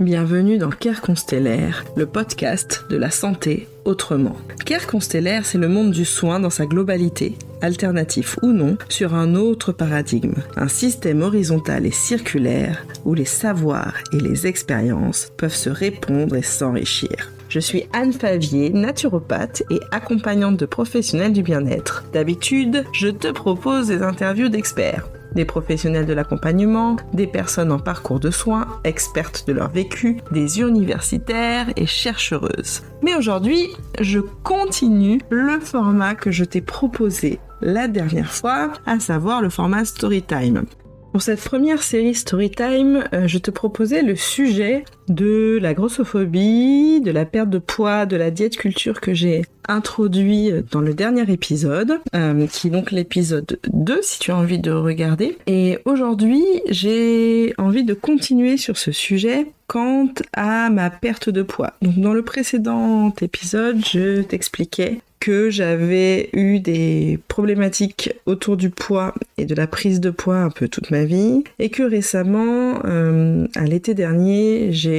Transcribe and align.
Bienvenue 0.00 0.58
dans 0.58 0.70
Care 0.70 1.00
Constellaire, 1.00 1.84
le 1.96 2.06
podcast 2.06 2.84
de 2.88 2.96
la 2.96 3.10
santé 3.10 3.66
autrement. 3.84 4.36
Care 4.64 4.86
Constellaire, 4.86 5.44
c'est 5.44 5.58
le 5.58 5.66
monde 5.66 5.90
du 5.90 6.04
soin 6.04 6.38
dans 6.38 6.50
sa 6.50 6.66
globalité, 6.66 7.36
alternatif 7.62 8.38
ou 8.42 8.52
non, 8.52 8.78
sur 8.88 9.16
un 9.16 9.34
autre 9.34 9.72
paradigme, 9.72 10.36
un 10.54 10.68
système 10.68 11.20
horizontal 11.20 11.84
et 11.84 11.90
circulaire 11.90 12.86
où 13.04 13.12
les 13.12 13.24
savoirs 13.24 13.96
et 14.12 14.20
les 14.20 14.46
expériences 14.46 15.32
peuvent 15.36 15.52
se 15.52 15.68
répondre 15.68 16.36
et 16.36 16.42
s'enrichir. 16.42 17.32
Je 17.48 17.58
suis 17.58 17.86
Anne 17.92 18.12
Favier, 18.12 18.70
naturopathe 18.70 19.64
et 19.68 19.80
accompagnante 19.90 20.58
de 20.58 20.66
professionnels 20.66 21.32
du 21.32 21.42
bien-être. 21.42 22.04
D'habitude, 22.12 22.84
je 22.92 23.08
te 23.08 23.32
propose 23.32 23.88
des 23.88 24.02
interviews 24.02 24.48
d'experts 24.48 25.08
des 25.34 25.44
professionnels 25.44 26.06
de 26.06 26.12
l'accompagnement, 26.12 26.96
des 27.12 27.26
personnes 27.26 27.72
en 27.72 27.78
parcours 27.78 28.20
de 28.20 28.30
soins, 28.30 28.66
expertes 28.84 29.46
de 29.46 29.52
leur 29.52 29.70
vécu, 29.70 30.18
des 30.32 30.60
universitaires 30.60 31.66
et 31.76 31.86
chercheuses. 31.86 32.82
Mais 33.02 33.14
aujourd'hui, 33.14 33.68
je 34.00 34.20
continue 34.42 35.20
le 35.30 35.60
format 35.60 36.14
que 36.14 36.30
je 36.30 36.44
t'ai 36.44 36.60
proposé 36.60 37.38
la 37.60 37.88
dernière 37.88 38.32
fois, 38.32 38.72
à 38.86 39.00
savoir 39.00 39.42
le 39.42 39.50
format 39.50 39.84
Storytime. 39.84 40.64
Pour 41.12 41.22
cette 41.22 41.42
première 41.42 41.82
série 41.82 42.14
Storytime, 42.14 43.04
euh, 43.12 43.26
je 43.26 43.38
te 43.38 43.50
proposais 43.50 44.02
le 44.02 44.14
sujet 44.14 44.84
de 45.08 45.58
la 45.60 45.74
grossophobie, 45.74 47.00
de 47.00 47.10
la 47.10 47.24
perte 47.24 47.50
de 47.50 47.58
poids, 47.58 48.06
de 48.06 48.16
la 48.16 48.30
diète 48.30 48.56
culture 48.56 49.00
que 49.00 49.14
j'ai 49.14 49.42
introduit 49.68 50.50
dans 50.70 50.80
le 50.80 50.94
dernier 50.94 51.30
épisode, 51.30 51.98
euh, 52.14 52.46
qui 52.46 52.68
est 52.68 52.70
donc 52.70 52.90
l'épisode 52.90 53.58
2 53.72 53.98
si 54.02 54.18
tu 54.18 54.30
as 54.30 54.36
envie 54.36 54.58
de 54.58 54.70
regarder. 54.70 55.36
Et 55.46 55.78
aujourd'hui, 55.84 56.44
j'ai 56.68 57.54
envie 57.58 57.84
de 57.84 57.94
continuer 57.94 58.56
sur 58.56 58.76
ce 58.78 58.92
sujet 58.92 59.46
quant 59.66 60.08
à 60.32 60.70
ma 60.70 60.88
perte 60.90 61.28
de 61.28 61.42
poids. 61.42 61.74
Donc 61.82 61.98
dans 61.98 62.14
le 62.14 62.22
précédent 62.22 63.12
épisode, 63.20 63.84
je 63.84 64.22
t'expliquais 64.22 65.00
que 65.20 65.50
j'avais 65.50 66.30
eu 66.32 66.60
des 66.60 67.18
problématiques 67.28 68.14
autour 68.26 68.56
du 68.56 68.70
poids 68.70 69.14
et 69.36 69.44
de 69.44 69.54
la 69.54 69.66
prise 69.66 70.00
de 70.00 70.10
poids 70.10 70.38
un 70.38 70.50
peu 70.50 70.68
toute 70.68 70.90
ma 70.90 71.04
vie 71.04 71.42
et 71.58 71.70
que 71.70 71.82
récemment, 71.82 72.80
euh, 72.84 73.46
à 73.56 73.64
l'été 73.64 73.94
dernier, 73.94 74.68
j'ai 74.72 74.97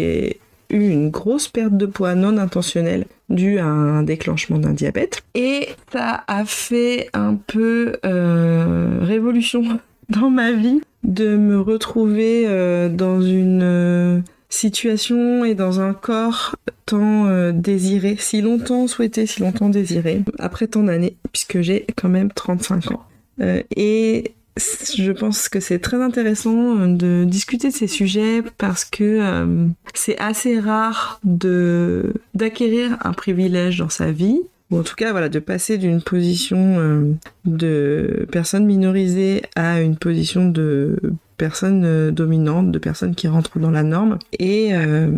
eu 0.69 0.87
une 0.87 1.09
grosse 1.09 1.47
perte 1.47 1.75
de 1.75 1.85
poids 1.85 2.15
non 2.15 2.37
intentionnelle 2.37 3.05
due 3.29 3.57
à 3.59 3.65
un 3.65 4.03
déclenchement 4.03 4.59
d'un 4.59 4.73
diabète 4.73 5.21
et 5.35 5.69
ça 5.91 6.23
a 6.27 6.45
fait 6.45 7.09
un 7.13 7.35
peu 7.35 7.97
euh, 8.05 8.99
révolution 9.01 9.63
dans 10.09 10.29
ma 10.29 10.51
vie 10.51 10.81
de 11.03 11.37
me 11.37 11.59
retrouver 11.59 12.45
euh, 12.47 12.89
dans 12.89 13.21
une 13.21 14.23
situation 14.49 15.45
et 15.45 15.53
dans 15.53 15.79
un 15.79 15.93
corps 15.93 16.55
tant 16.85 17.27
euh, 17.27 17.51
désiré, 17.51 18.17
si 18.19 18.41
longtemps 18.41 18.87
souhaité, 18.87 19.25
si 19.27 19.41
longtemps 19.41 19.69
désiré, 19.69 20.23
après 20.39 20.67
tant 20.67 20.83
d'années, 20.83 21.15
puisque 21.31 21.61
j'ai 21.61 21.85
quand 21.95 22.09
même 22.09 22.31
35 22.31 22.91
ans. 22.91 23.03
Euh, 23.41 23.61
et 23.75 24.33
je 24.97 25.11
pense 25.11 25.49
que 25.49 25.59
c'est 25.59 25.79
très 25.79 26.01
intéressant 26.01 26.87
de 26.87 27.23
discuter 27.25 27.69
de 27.69 27.73
ces 27.73 27.87
sujets 27.87 28.43
parce 28.57 28.85
que 28.85 29.03
euh, 29.03 29.67
c'est 29.93 30.17
assez 30.19 30.59
rare 30.59 31.19
de 31.23 32.13
d'acquérir 32.33 32.97
un 33.01 33.13
privilège 33.13 33.79
dans 33.79 33.89
sa 33.89 34.11
vie 34.11 34.39
ou 34.71 34.79
en 34.79 34.83
tout 34.83 34.95
cas 34.95 35.11
voilà 35.11 35.29
de 35.29 35.39
passer 35.39 35.77
d'une 35.77 36.01
position 36.01 37.17
de 37.45 38.27
personne 38.31 38.65
minorisée 38.65 39.41
à 39.55 39.81
une 39.81 39.97
position 39.97 40.47
de 40.47 40.97
personnes 41.39 41.85
euh, 41.85 42.11
dominantes, 42.11 42.71
de 42.71 42.77
personnes 42.77 43.15
qui 43.15 43.27
rentrent 43.27 43.57
dans 43.57 43.71
la 43.71 43.81
norme. 43.81 44.19
Et 44.37 44.75
euh, 44.75 45.09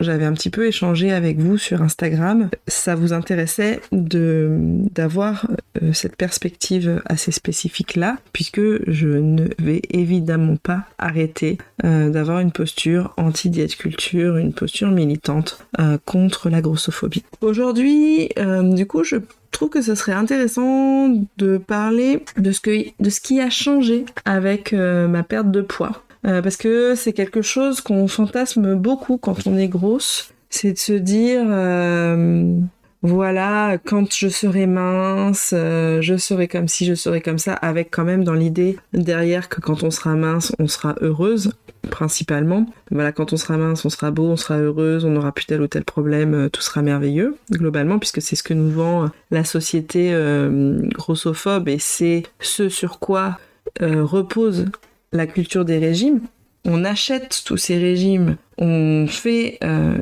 j'avais 0.00 0.26
un 0.26 0.34
petit 0.34 0.50
peu 0.50 0.66
échangé 0.66 1.10
avec 1.12 1.38
vous 1.38 1.56
sur 1.56 1.80
Instagram. 1.80 2.50
Ça 2.66 2.94
vous 2.94 3.14
intéressait 3.14 3.80
de 3.92 4.58
d'avoir 4.92 5.46
euh, 5.48 5.54
cette 5.92 6.16
perspective 6.16 7.02
assez 7.06 7.32
spécifique 7.32 7.96
là, 7.96 8.18
puisque 8.32 8.60
je 8.90 9.08
ne 9.08 9.48
vais 9.58 9.82
évidemment 9.90 10.56
pas 10.56 10.84
arrêter 10.98 11.58
d'avoir 11.82 12.40
une 12.40 12.52
posture 12.52 13.12
anti-diète 13.16 13.76
culture, 13.76 14.36
une 14.36 14.52
posture 14.52 14.90
militante 14.90 15.64
contre 16.04 16.48
la 16.48 16.60
grossophobie. 16.60 17.24
Aujourd'hui, 17.40 18.30
du 18.74 18.86
coup, 18.86 19.04
je 19.04 19.16
trouve 19.56 19.70
que 19.70 19.82
ce 19.82 19.94
serait 19.94 20.12
intéressant 20.12 21.08
de 21.38 21.58
parler 21.58 22.22
de 22.36 22.52
de 23.00 23.10
ce 23.10 23.20
qui 23.20 23.40
a 23.40 23.50
changé 23.50 24.04
avec 24.24 24.72
euh, 24.72 25.08
ma 25.08 25.22
perte 25.22 25.50
de 25.50 25.60
poids. 25.60 26.02
Euh, 26.26 26.42
parce 26.42 26.56
que 26.56 26.94
c'est 26.94 27.12
quelque 27.12 27.42
chose 27.42 27.80
qu'on 27.80 28.08
fantasme 28.08 28.74
beaucoup 28.74 29.16
quand 29.16 29.46
on 29.46 29.56
est 29.56 29.68
grosse. 29.68 30.32
C'est 30.50 30.72
de 30.72 30.78
se 30.78 30.92
dire, 30.92 31.42
euh, 31.46 32.58
voilà, 33.06 33.78
quand 33.84 34.12
je 34.12 34.28
serai 34.28 34.66
mince, 34.66 35.50
je 35.52 36.16
serai 36.18 36.48
comme 36.48 36.68
si 36.68 36.84
je 36.86 36.94
serai 36.94 37.20
comme 37.20 37.38
ça, 37.38 37.54
avec 37.54 37.90
quand 37.90 38.04
même 38.04 38.24
dans 38.24 38.34
l'idée 38.34 38.76
derrière 38.92 39.48
que 39.48 39.60
quand 39.60 39.82
on 39.82 39.90
sera 39.90 40.14
mince, 40.14 40.52
on 40.58 40.68
sera 40.68 40.94
heureuse 41.00 41.52
principalement. 41.86 42.66
Voilà, 42.90 43.12
quand 43.12 43.32
on 43.32 43.36
sera 43.36 43.56
mince, 43.56 43.84
on 43.84 43.90
sera 43.90 44.10
beau, 44.10 44.24
on 44.24 44.36
sera 44.36 44.58
heureuse, 44.58 45.04
on 45.04 45.10
n'aura 45.10 45.32
plus 45.32 45.46
tel 45.46 45.60
ou 45.60 45.66
tel 45.66 45.84
problème, 45.84 46.34
euh, 46.34 46.48
tout 46.48 46.60
sera 46.60 46.82
merveilleux, 46.82 47.36
globalement, 47.50 47.98
puisque 47.98 48.20
c'est 48.20 48.36
ce 48.36 48.42
que 48.42 48.54
nous 48.54 48.70
vend 48.70 49.04
euh, 49.04 49.08
la 49.30 49.44
société 49.44 50.10
euh, 50.12 50.82
grossophobe 50.92 51.68
et 51.68 51.78
c'est 51.78 52.24
ce 52.40 52.68
sur 52.68 52.98
quoi 52.98 53.38
repose 53.80 54.66
la 55.12 55.26
culture 55.26 55.64
des 55.66 55.78
régimes. 55.78 56.20
On 56.64 56.84
achète 56.84 57.42
tous 57.44 57.58
ces 57.58 57.76
régimes, 57.76 58.36
on 58.58 59.06
fait 59.06 59.58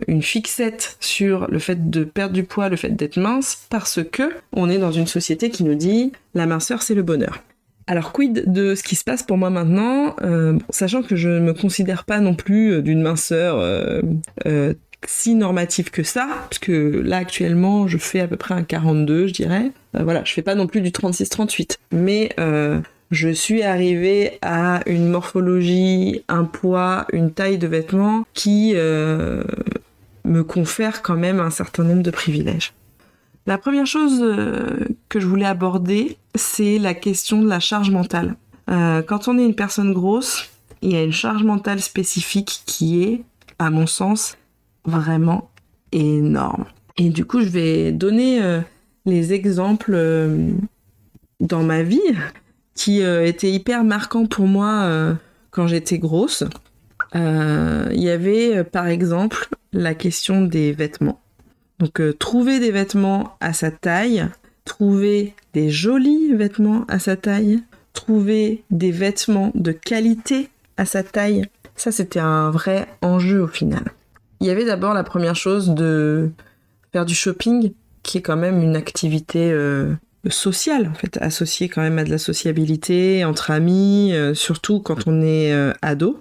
une 0.06 0.22
fixette 0.22 0.96
sur 1.00 1.50
le 1.50 1.58
fait 1.58 1.90
de 1.90 2.04
perdre 2.04 2.34
du 2.34 2.44
poids, 2.44 2.68
le 2.68 2.76
fait 2.76 2.90
d'être 2.90 3.16
mince, 3.16 3.66
parce 3.70 4.00
que 4.04 4.30
on 4.52 4.70
est 4.70 4.78
dans 4.78 4.92
une 4.92 5.06
société 5.06 5.50
qui 5.50 5.64
nous 5.64 5.74
dit 5.74 6.12
la 6.34 6.46
minceur 6.46 6.82
c'est 6.82 6.94
le 6.94 7.02
bonheur. 7.02 7.42
Alors 7.86 8.12
quid 8.12 8.50
de 8.50 8.74
ce 8.74 8.82
qui 8.82 8.96
se 8.96 9.04
passe 9.04 9.22
pour 9.22 9.36
moi 9.36 9.50
maintenant, 9.50 10.16
euh, 10.22 10.58
sachant 10.70 11.02
que 11.02 11.16
je 11.16 11.28
ne 11.28 11.40
me 11.40 11.52
considère 11.52 12.04
pas 12.04 12.20
non 12.20 12.34
plus 12.34 12.72
euh, 12.72 12.82
d'une 12.82 13.02
minceur 13.02 13.56
euh, 13.58 14.72
si 15.06 15.34
normative 15.34 15.90
que 15.90 16.02
ça, 16.02 16.26
parce 16.48 16.58
que 16.58 17.02
là 17.04 17.18
actuellement 17.18 17.86
je 17.86 17.98
fais 17.98 18.20
à 18.20 18.28
peu 18.28 18.36
près 18.36 18.54
un 18.54 18.62
42 18.62 19.26
je 19.26 19.32
dirais. 19.34 19.70
voilà, 19.92 20.24
je 20.24 20.32
fais 20.32 20.40
pas 20.40 20.54
non 20.54 20.66
plus 20.66 20.80
du 20.80 20.90
36-38, 20.90 21.76
mais 21.92 22.34
je 23.14 23.30
suis 23.30 23.62
arrivée 23.62 24.38
à 24.42 24.80
une 24.86 25.08
morphologie, 25.08 26.22
un 26.28 26.44
poids, 26.44 27.06
une 27.12 27.32
taille 27.32 27.58
de 27.58 27.66
vêtements 27.66 28.26
qui 28.34 28.74
me 30.24 30.42
confère 30.42 31.02
quand 31.02 31.16
même 31.16 31.40
un 31.40 31.50
certain 31.50 31.84
nombre 31.84 32.02
de 32.02 32.10
privilèges. 32.10 32.72
La 33.46 33.58
première 33.58 33.86
chose 33.86 34.20
euh, 34.22 34.86
que 35.08 35.20
je 35.20 35.26
voulais 35.26 35.44
aborder, 35.44 36.16
c'est 36.34 36.78
la 36.78 36.94
question 36.94 37.42
de 37.42 37.48
la 37.48 37.60
charge 37.60 37.90
mentale. 37.90 38.36
Euh, 38.70 39.02
quand 39.02 39.28
on 39.28 39.38
est 39.38 39.44
une 39.44 39.54
personne 39.54 39.92
grosse, 39.92 40.48
il 40.80 40.92
y 40.92 40.96
a 40.96 41.02
une 41.02 41.12
charge 41.12 41.44
mentale 41.44 41.80
spécifique 41.80 42.62
qui 42.64 43.02
est, 43.02 43.22
à 43.58 43.68
mon 43.68 43.86
sens, 43.86 44.38
vraiment 44.86 45.50
énorme. 45.92 46.64
Et 46.96 47.10
du 47.10 47.26
coup, 47.26 47.40
je 47.40 47.48
vais 47.48 47.92
donner 47.92 48.42
euh, 48.42 48.60
les 49.04 49.34
exemples 49.34 49.98
dans 51.40 51.62
ma 51.62 51.82
vie 51.82 52.00
qui 52.74 53.02
étaient 53.02 53.50
hyper 53.50 53.84
marquants 53.84 54.26
pour 54.26 54.46
moi 54.46 55.16
quand 55.50 55.66
j'étais 55.66 55.98
grosse. 55.98 56.44
Il 57.14 58.00
y 58.00 58.10
avait 58.10 58.64
par 58.64 58.88
exemple 58.88 59.48
la 59.72 59.94
question 59.94 60.42
des 60.42 60.72
vêtements. 60.72 61.20
Donc 61.78 62.00
euh, 62.00 62.12
trouver 62.12 62.60
des 62.60 62.70
vêtements 62.70 63.36
à 63.40 63.52
sa 63.52 63.70
taille, 63.70 64.28
trouver 64.64 65.34
des 65.52 65.70
jolis 65.70 66.34
vêtements 66.34 66.84
à 66.88 66.98
sa 66.98 67.16
taille, 67.16 67.62
trouver 67.92 68.62
des 68.70 68.90
vêtements 68.90 69.50
de 69.54 69.72
qualité 69.72 70.48
à 70.76 70.86
sa 70.86 71.02
taille, 71.02 71.44
ça 71.76 71.92
c'était 71.92 72.20
un 72.20 72.50
vrai 72.50 72.86
enjeu 73.02 73.42
au 73.42 73.48
final. 73.48 73.84
Il 74.40 74.46
y 74.46 74.50
avait 74.50 74.64
d'abord 74.64 74.94
la 74.94 75.04
première 75.04 75.36
chose 75.36 75.70
de 75.70 76.30
faire 76.92 77.04
du 77.04 77.14
shopping, 77.14 77.72
qui 78.02 78.18
est 78.18 78.22
quand 78.22 78.36
même 78.36 78.62
une 78.62 78.76
activité 78.76 79.50
euh, 79.50 79.94
sociale, 80.30 80.88
en 80.88 80.94
fait, 80.94 81.18
associée 81.20 81.68
quand 81.68 81.82
même 81.82 81.98
à 81.98 82.04
de 82.04 82.10
la 82.10 82.18
sociabilité 82.18 83.24
entre 83.24 83.50
amis, 83.50 84.12
euh, 84.12 84.34
surtout 84.34 84.80
quand 84.80 85.06
on 85.06 85.22
est 85.22 85.52
ado. 85.82 86.20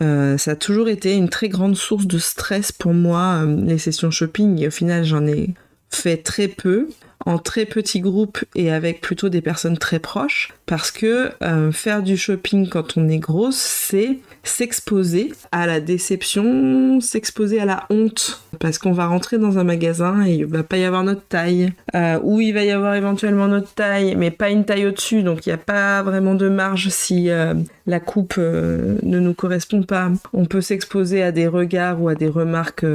Euh, 0.00 0.38
ça 0.38 0.52
a 0.52 0.56
toujours 0.56 0.88
été 0.88 1.14
une 1.14 1.28
très 1.28 1.48
grande 1.48 1.76
source 1.76 2.06
de 2.06 2.18
stress 2.18 2.72
pour 2.72 2.94
moi, 2.94 3.42
euh, 3.44 3.56
les 3.64 3.78
sessions 3.78 4.10
shopping, 4.10 4.58
et 4.60 4.68
au 4.68 4.70
final 4.70 5.04
j'en 5.04 5.26
ai 5.26 5.54
fait 5.90 6.16
très 6.16 6.48
peu. 6.48 6.88
en 7.24 7.38
très 7.38 7.66
petits 7.66 8.00
groupes 8.00 8.44
et 8.56 8.72
avec 8.72 9.00
plutôt 9.00 9.28
des 9.28 9.40
personnes 9.40 9.78
très 9.78 10.00
proches 10.00 10.52
parce 10.66 10.90
que 10.90 11.30
euh, 11.42 11.70
faire 11.70 12.02
du 12.02 12.16
shopping 12.16 12.68
quand 12.68 12.96
on 12.96 13.08
est 13.08 13.18
grosse, 13.18 13.56
c'est 13.56 14.18
s'exposer 14.42 15.32
à 15.52 15.68
la 15.68 15.80
déception, 15.80 17.00
s'exposer 17.00 17.60
à 17.60 17.64
la 17.64 17.86
honte 17.90 18.42
parce 18.62 18.78
qu'on 18.78 18.92
va 18.92 19.06
rentrer 19.06 19.38
dans 19.38 19.58
un 19.58 19.64
magasin 19.64 20.24
et 20.24 20.36
il 20.36 20.46
va 20.46 20.62
pas 20.62 20.78
y 20.78 20.84
avoir 20.84 21.02
notre 21.02 21.26
taille 21.26 21.72
euh, 21.94 22.18
ou 22.22 22.40
il 22.40 22.52
va 22.52 22.62
y 22.62 22.70
avoir 22.70 22.94
éventuellement 22.94 23.48
notre 23.48 23.74
taille 23.74 24.14
mais 24.16 24.30
pas 24.30 24.50
une 24.50 24.64
taille 24.64 24.86
au-dessus 24.86 25.22
donc 25.22 25.44
il 25.44 25.48
n'y 25.48 25.54
a 25.54 25.58
pas 25.58 26.02
vraiment 26.04 26.36
de 26.36 26.48
marge 26.48 26.88
si 26.88 27.28
euh, 27.28 27.54
la 27.86 27.98
coupe 27.98 28.36
ne 28.38 29.18
nous 29.18 29.34
correspond 29.34 29.82
pas. 29.82 30.10
On 30.32 30.44
peut 30.44 30.60
s'exposer 30.60 31.22
à 31.22 31.32
des 31.32 31.48
regards 31.48 32.00
ou 32.00 32.08
à 32.08 32.14
des 32.14 32.28
remarques 32.28 32.86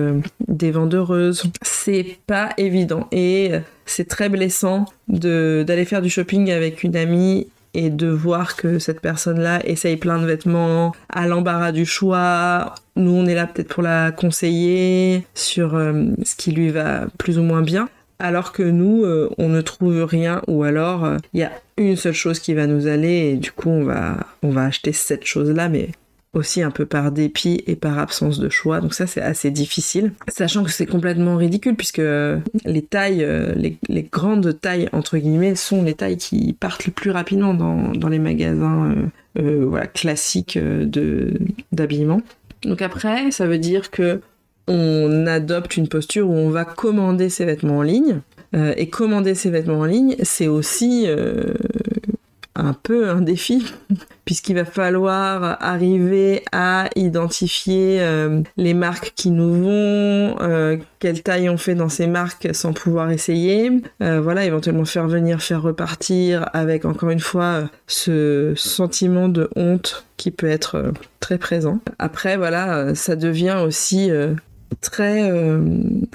des 0.48 0.72
vendeuses. 0.72 1.44
C'est 1.62 2.18
pas 2.26 2.52
évident 2.58 3.08
et 3.12 3.52
c'est 3.86 4.08
très 4.08 4.30
blessant 4.30 4.86
d'aller 5.10 5.86
faire 5.86 6.02
du 6.02 6.10
shopping 6.10 6.52
avec 6.52 6.84
une 6.84 6.96
amie 6.96 7.48
et 7.74 7.90
de 7.90 8.08
voir 8.08 8.56
que 8.56 8.80
cette 8.80 9.02
personne-là 9.02 9.66
essaye 9.66 9.98
plein 9.98 10.20
de 10.20 10.26
vêtements 10.26 10.94
à 11.10 11.28
l'embarras 11.28 11.72
du 11.72 11.86
choix. 11.86 12.76
Nous, 12.96 13.12
on 13.12 13.26
est 13.26 13.36
là 13.36 13.48
peut-être 13.48 13.74
pour 13.74 13.84
la 13.84 14.12
conseiller 14.12 15.24
sur 15.36 15.76
euh, 15.76 16.06
ce 16.24 16.36
qui 16.36 16.52
lui 16.52 16.70
va 16.70 17.06
plus 17.18 17.38
ou 17.38 17.44
moins 17.44 17.62
bien. 17.62 17.90
Alors 18.20 18.52
que 18.52 18.64
nous, 18.64 19.04
euh, 19.04 19.30
on 19.38 19.48
ne 19.50 19.62
trouve 19.62 20.04
rien 20.04 20.42
ou 20.48 20.64
alors 20.64 21.06
euh, 21.06 21.18
il 21.34 21.42
y 21.42 21.44
a 21.44 21.52
une 21.78 21.96
seule 21.96 22.14
chose 22.14 22.40
qui 22.40 22.56
va 22.56 22.66
nous 22.66 22.88
aller 22.88 23.32
et 23.32 23.36
du 23.36 23.52
coup 23.52 23.70
on 23.70 23.84
va, 23.84 24.18
on 24.42 24.50
va 24.50 24.64
acheter 24.66 24.92
cette 24.92 25.26
chose-là 25.26 25.70
mais 25.70 25.90
aussi 26.34 26.62
un 26.62 26.72
peu 26.72 26.86
par 26.86 27.12
dépit 27.12 27.64
et 27.68 27.76
par 27.76 28.00
absence 28.00 28.40
de 28.40 28.50
choix. 28.50 28.80
Donc 28.82 28.94
ça 28.94 29.08
c'est 29.08 29.22
assez 29.22 29.52
difficile, 29.52 30.12
sachant 30.28 30.64
que 30.64 30.72
c'est 30.72 30.86
complètement 30.86 31.36
ridicule 31.36 31.76
puisque 31.76 32.02
les 32.66 32.82
tailles, 32.82 33.24
euh, 33.24 33.54
les, 33.56 34.04
grandes 34.04 34.60
tailles 34.60 34.90
entre 34.92 35.18
guillemets 35.18 35.56
sont 35.56 35.84
les 35.84 35.94
tailles 35.94 36.18
qui 36.18 36.54
partent 36.54 36.86
le 36.86 36.92
plus 36.92 37.12
rapidement 37.12 37.54
dans, 37.54 38.10
les 38.10 38.20
magasins 38.20 38.92
euh, 38.92 39.42
euh, 39.42 39.66
voilà, 39.68 39.88
classiques 39.88 40.60
d'habillement. 41.72 42.22
Donc 42.64 42.82
après, 42.82 43.32
ça 43.32 43.46
veut 43.46 43.60
dire 43.60 43.92
que 43.92 44.22
on 44.68 45.28
adopte 45.28 45.78
une 45.78 45.88
posture 45.88 46.30
où 46.30 46.34
on 46.34 46.50
va 46.50 46.66
commander 46.66 47.30
ses 47.30 47.46
vêtements 47.46 47.78
en 47.78 47.82
ligne. 47.84 48.20
et 48.54 48.90
commander 48.90 49.34
ses 49.34 49.50
vêtements 49.50 49.80
en 49.80 49.86
ligne, 49.86 50.16
c'est 50.24 50.48
aussi 50.48 51.08
un 52.56 52.74
peu 52.74 53.10
un 53.10 53.22
défi, 53.22 53.64
puisqu'il 54.28 54.56
va 54.56 54.66
falloir 54.66 55.58
arriver 55.62 56.44
à 56.52 56.90
identifier 56.98 58.02
euh, 58.02 58.42
les 58.58 58.74
marques 58.74 59.14
qui 59.16 59.32
nous 59.32 59.54
vont, 59.54 60.36
euh, 60.42 60.76
quelle 61.00 61.24
taille 61.24 61.48
on 61.48 61.56
fait 61.56 61.76
dans 61.76 61.88
ces 61.88 62.08
marques 62.08 62.50
sans 62.54 62.74
pouvoir 62.74 63.10
essayer, 63.10 63.72
euh, 64.04 64.20
voilà, 64.20 64.44
éventuellement 64.44 64.84
faire 64.84 65.08
venir, 65.08 65.42
faire 65.42 65.62
repartir, 65.62 66.50
avec 66.52 66.84
encore 66.84 67.10
une 67.10 67.22
fois 67.22 67.70
ce 67.88 68.52
sentiment 68.58 69.30
de 69.30 69.50
honte 69.56 70.06
qui 70.18 70.32
peut 70.32 70.50
être 70.50 70.92
très 71.22 71.38
présent. 71.38 71.80
Après, 71.98 72.36
voilà, 72.36 72.94
ça 72.96 73.16
devient 73.16 73.62
aussi 73.66 74.12
très 74.82 75.32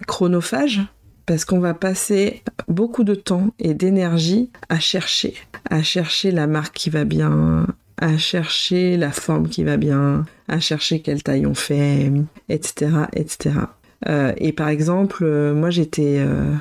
chronophage 0.07 0.83
parce 1.25 1.47
qu'on 1.47 1.61
va 1.61 1.73
passer 1.73 2.43
beaucoup 2.69 3.05
de 3.05 3.15
temps 3.15 3.55
et 3.59 3.73
d'énergie 3.73 4.51
à 4.69 4.81
chercher, 4.81 5.35
à 5.71 5.83
chercher 5.83 6.31
la 6.31 6.47
marque 6.47 6.75
qui 6.75 6.91
va 6.91 7.05
bien, 7.05 7.67
à 8.03 8.19
chercher 8.19 8.97
la 8.97 9.13
forme 9.13 9.49
qui 9.49 9.63
va 9.63 9.77
bien, 9.77 10.27
à 10.49 10.59
chercher 10.59 11.01
quelle 11.01 11.23
taille 11.23 11.47
on 11.47 11.55
fait, 11.55 12.11
etc., 12.49 12.91
etc. 13.15 13.51
Euh, 14.09 14.33
et 14.39 14.53
par 14.53 14.69
exemple, 14.69 15.23
euh, 15.23 15.55
moi 15.55 15.71
j'étais 15.71 16.17
euh, 16.19 16.53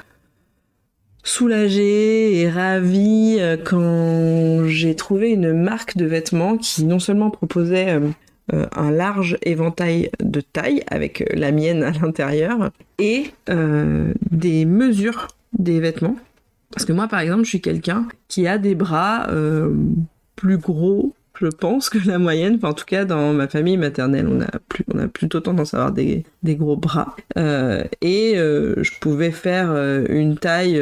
soulagée 1.23 2.39
et 2.39 2.47
ravie 2.47 3.39
quand 3.65 4.67
j'ai 4.67 4.95
trouvé 4.95 5.31
une 5.31 5.51
marque 5.51 5.97
de 5.97 6.05
vêtements 6.05 6.57
qui 6.57 6.83
non 6.83 6.99
seulement 6.99 7.31
proposait 7.31 7.99
un 8.51 8.91
large 8.91 9.37
éventail 9.41 10.11
de 10.19 10.41
taille 10.41 10.83
avec 10.87 11.27
la 11.33 11.51
mienne 11.51 11.83
à 11.83 11.91
l'intérieur 11.91 12.69
et 12.99 13.31
des 13.47 14.65
mesures 14.65 15.27
des 15.57 15.79
vêtements. 15.79 16.17
Parce 16.71 16.85
que 16.85 16.93
moi, 16.93 17.07
par 17.07 17.19
exemple, 17.19 17.43
je 17.43 17.49
suis 17.49 17.61
quelqu'un 17.61 18.07
qui 18.27 18.47
a 18.47 18.57
des 18.57 18.75
bras 18.75 19.27
plus 20.35 20.57
gros 20.57 21.13
je 21.41 21.47
pense 21.47 21.89
que 21.89 21.97
la 22.05 22.19
moyenne, 22.19 22.59
en 22.61 22.73
tout 22.73 22.85
cas 22.85 23.05
dans 23.05 23.33
ma 23.33 23.47
famille 23.47 23.77
maternelle, 23.77 24.27
on 24.27 24.41
a, 24.99 25.07
plutôt 25.07 25.39
tendance 25.39 25.73
à 25.73 25.77
avoir 25.77 25.91
des, 25.91 26.23
gros 26.43 26.77
bras. 26.77 27.15
Euh, 27.37 27.83
et 28.01 28.37
euh, 28.37 28.75
je 28.83 28.91
pouvais 28.99 29.31
faire 29.31 29.71
euh, 29.71 30.05
une 30.09 30.37
taille 30.37 30.81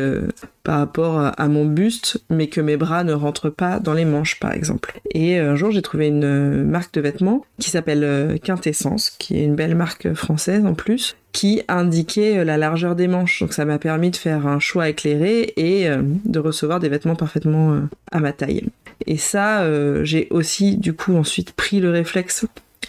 par 0.70 0.78
rapport 0.78 1.20
à, 1.36 1.48
mon 1.48 1.66
buste, 1.66 2.22
mais 2.30 2.46
que 2.46 2.62
mes 2.62 2.78
bras 2.78 3.04
ne 3.04 3.14
rentrent 3.14 3.50
pas 3.50 3.80
dans 3.80 3.96
les 3.96 4.06
manches, 4.06 4.40
par 4.40 4.54
exemple. 4.54 5.02
Et 5.16 5.40
un 5.40 5.56
jour, 5.56 5.72
j'ai 5.72 5.82
trouvé 5.82 6.10
une 6.10 6.64
marque 6.64 6.94
de 6.94 7.02
vêtements 7.02 7.44
qui 7.60 7.72
s'appelle 7.72 8.38
Quintessence, 8.44 9.10
qui 9.10 9.40
est 9.40 9.46
une 9.46 9.56
belle 9.56 9.74
marque 9.74 10.14
française 10.14 10.64
en 10.68 10.76
plus, 10.76 11.18
qui 11.32 11.64
indiquait 11.70 12.46
la 12.46 12.58
largeur 12.58 12.96
des 12.96 13.08
manches. 13.08 13.40
Donc 13.42 13.54
ça 13.54 13.66
m'a 13.66 13.80
permis 13.80 14.12
de 14.12 14.16
faire 14.16 14.46
un 14.46 14.60
choix 14.60 14.90
éclairé 14.90 15.54
et 15.58 15.90
de 16.26 16.40
recevoir 16.40 16.80
des 16.80 16.90
vêtements 16.90 17.16
parfaitement 17.16 17.82
à 18.12 18.20
ma 18.20 18.32
taille. 18.32 18.68
Et 19.08 19.18
ça, 19.18 19.62
euh, 19.62 20.04
j'ai 20.04 20.28
aussi 20.30 20.78
du 20.78 20.94
coup 20.94 21.16
ensuite 21.16 21.54
pris 21.54 21.80
le 21.80 21.90
réflexe 21.90 22.46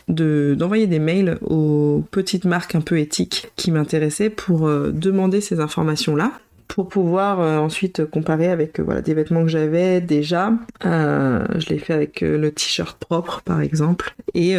de 0.08 0.54
d'envoyer 0.58 0.86
des 0.86 0.98
mails 0.98 1.38
aux 1.40 2.04
petites 2.10 2.44
marques 2.44 2.74
un 2.74 2.80
peu 2.80 2.98
éthiques 2.98 3.50
qui 3.56 3.70
m'intéressaient 3.70 4.30
pour 4.30 4.66
euh, 4.66 4.90
demander 4.92 5.40
ces 5.40 5.60
informations 5.60 6.16
là 6.16 6.32
pour 6.74 6.88
pouvoir 6.88 7.40
euh, 7.40 7.58
ensuite 7.58 8.04
comparer 8.06 8.48
avec 8.48 8.80
voilà 8.80 9.02
des 9.02 9.14
vêtements 9.14 9.42
que 9.42 9.48
j'avais 9.48 10.00
déjà. 10.00 10.52
Je 10.82 11.68
l'ai 11.68 11.78
fait 11.78 11.92
avec 11.92 12.20
le 12.20 12.50
t-shirt 12.50 12.96
propre 12.98 13.42
par 13.44 13.60
exemple. 13.60 14.14
Et 14.34 14.54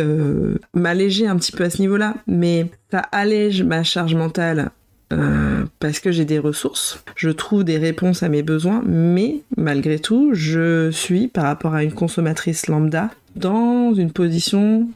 m'alléger 0.73 1.27
un 1.27 1.37
petit 1.37 1.51
peu 1.51 1.63
à 1.63 1.69
ce 1.69 1.81
niveau 1.81 1.97
là 1.97 2.15
mais 2.27 2.69
ça 2.91 2.99
allège 3.11 3.63
ma 3.63 3.83
charge 3.83 4.15
mentale 4.15 4.71
euh, 5.11 5.65
parce 5.79 5.99
que 5.99 6.11
j'ai 6.11 6.25
des 6.25 6.39
ressources, 6.39 7.03
je 7.15 7.29
trouve 7.29 7.63
des 7.63 7.77
réponses 7.77 8.23
à 8.23 8.29
mes 8.29 8.43
besoins, 8.43 8.81
mais 8.85 9.41
malgré 9.57 9.99
tout, 9.99 10.33
je 10.33 10.89
suis 10.91 11.27
par 11.27 11.45
rapport 11.45 11.73
à 11.73 11.83
une 11.83 11.91
consommatrice 11.91 12.67
lambda 12.67 13.09
dans 13.35 13.93
une 13.93 14.11
position 14.11 14.87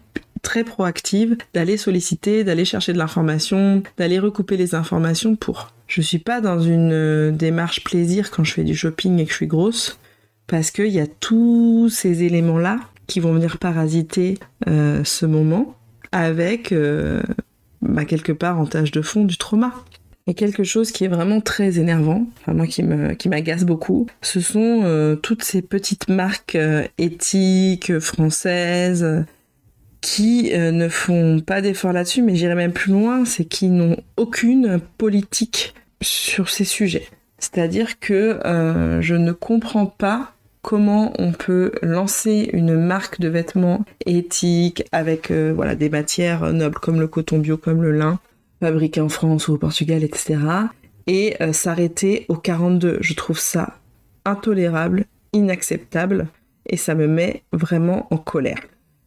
très 0.41 0.63
proactive 0.63 1.37
d'aller 1.53 1.75
solliciter, 1.75 2.43
d'aller 2.43 2.65
chercher 2.65 2.93
de 2.93 2.97
l'information, 2.97 3.83
d'aller 3.97 4.19
recouper 4.19 4.57
les 4.57 4.75
informations 4.75 5.35
pour. 5.35 5.71
Je 5.87 6.01
suis 6.01 6.19
pas 6.19 6.41
dans 6.41 6.59
une 6.59 6.91
euh, 6.91 7.31
démarche 7.31 7.83
plaisir 7.83 8.31
quand 8.31 8.43
je 8.43 8.53
fais 8.53 8.63
du 8.63 8.75
shopping 8.75 9.19
et 9.19 9.25
que 9.25 9.31
je 9.31 9.35
suis 9.35 9.47
grosse, 9.47 9.99
parce 10.47 10.71
qu'il 10.71 10.87
y 10.87 10.99
a 10.99 11.07
tous 11.07 11.89
ces 11.89 12.23
éléments-là 12.23 12.79
qui 13.07 13.19
vont 13.19 13.33
venir 13.33 13.57
parasiter 13.59 14.37
euh, 14.67 15.03
ce 15.03 15.25
moment 15.25 15.75
avec 16.11 16.73
bah, 17.81 18.05
quelque 18.05 18.31
part 18.31 18.59
en 18.59 18.65
tâche 18.65 18.91
de 18.91 19.01
fond 19.01 19.25
du 19.25 19.37
trauma. 19.37 19.73
Et 20.27 20.33
quelque 20.33 20.63
chose 20.63 20.91
qui 20.91 21.03
est 21.03 21.07
vraiment 21.07 21.39
très 21.39 21.77
énervant, 21.77 22.25
enfin 22.41 22.53
moi 22.53 22.65
qui 22.65 22.81
me 22.81 23.13
qui 23.13 23.29
m'agace 23.29 23.63
beaucoup, 23.63 24.07
ce 24.23 24.39
sont 24.39 24.81
euh, 24.83 25.15
toutes 25.15 25.43
ces 25.43 25.61
petites 25.61 26.09
marques 26.09 26.55
euh, 26.55 26.87
éthiques 26.97 27.99
françaises 27.99 29.23
qui 30.05 30.51
euh, 30.53 30.71
ne 30.71 30.87
font 30.87 31.39
pas 31.39 31.61
d'efforts 31.61 31.93
là-dessus, 31.93 32.21
mais 32.21 32.35
j'irai 32.35 32.53
même 32.53 32.73
plus 32.73 32.91
loin, 32.91 33.25
c'est 33.25 33.45
qui 33.45 33.69
n'ont 33.69 33.97
aucune 34.17 34.79
politique 34.97 35.73
sur 36.01 36.49
ces 36.49 36.65
sujets. 36.65 37.07
C'est-à-dire 37.39 37.99
que 37.99 38.39
je 39.01 39.13
ne 39.13 39.31
comprends 39.31 39.85
pas 39.85 40.33
comment 40.61 41.13
on 41.19 41.31
peut 41.31 41.73
lancer 41.81 42.49
une 42.53 42.75
marque 42.75 43.19
de 43.19 43.27
vêtements 43.27 43.83
éthiques 44.05 44.83
avec 44.91 45.31
voilà 45.31 45.75
des 45.75 45.89
matières 45.89 46.53
nobles 46.53 46.79
comme 46.79 46.99
le 46.99 47.07
coton 47.07 47.39
bio, 47.39 47.57
comme 47.57 47.83
le 47.83 47.91
lin, 47.91 48.19
fabriqués 48.59 49.01
en 49.01 49.09
France 49.09 49.47
ou 49.47 49.53
au 49.53 49.57
Portugal, 49.57 50.03
etc. 50.03 50.37
Et 51.07 51.35
euh, 51.41 51.53
s'arrêter 51.53 52.25
au 52.29 52.35
42. 52.35 52.97
Je 53.01 53.13
trouve 53.13 53.39
ça 53.39 53.77
intolérable, 54.25 55.05
inacceptable, 55.33 56.27
et 56.67 56.77
ça 56.77 56.95
me 56.95 57.07
met 57.07 57.43
vraiment 57.51 58.07
en 58.09 58.17
colère. 58.17 58.61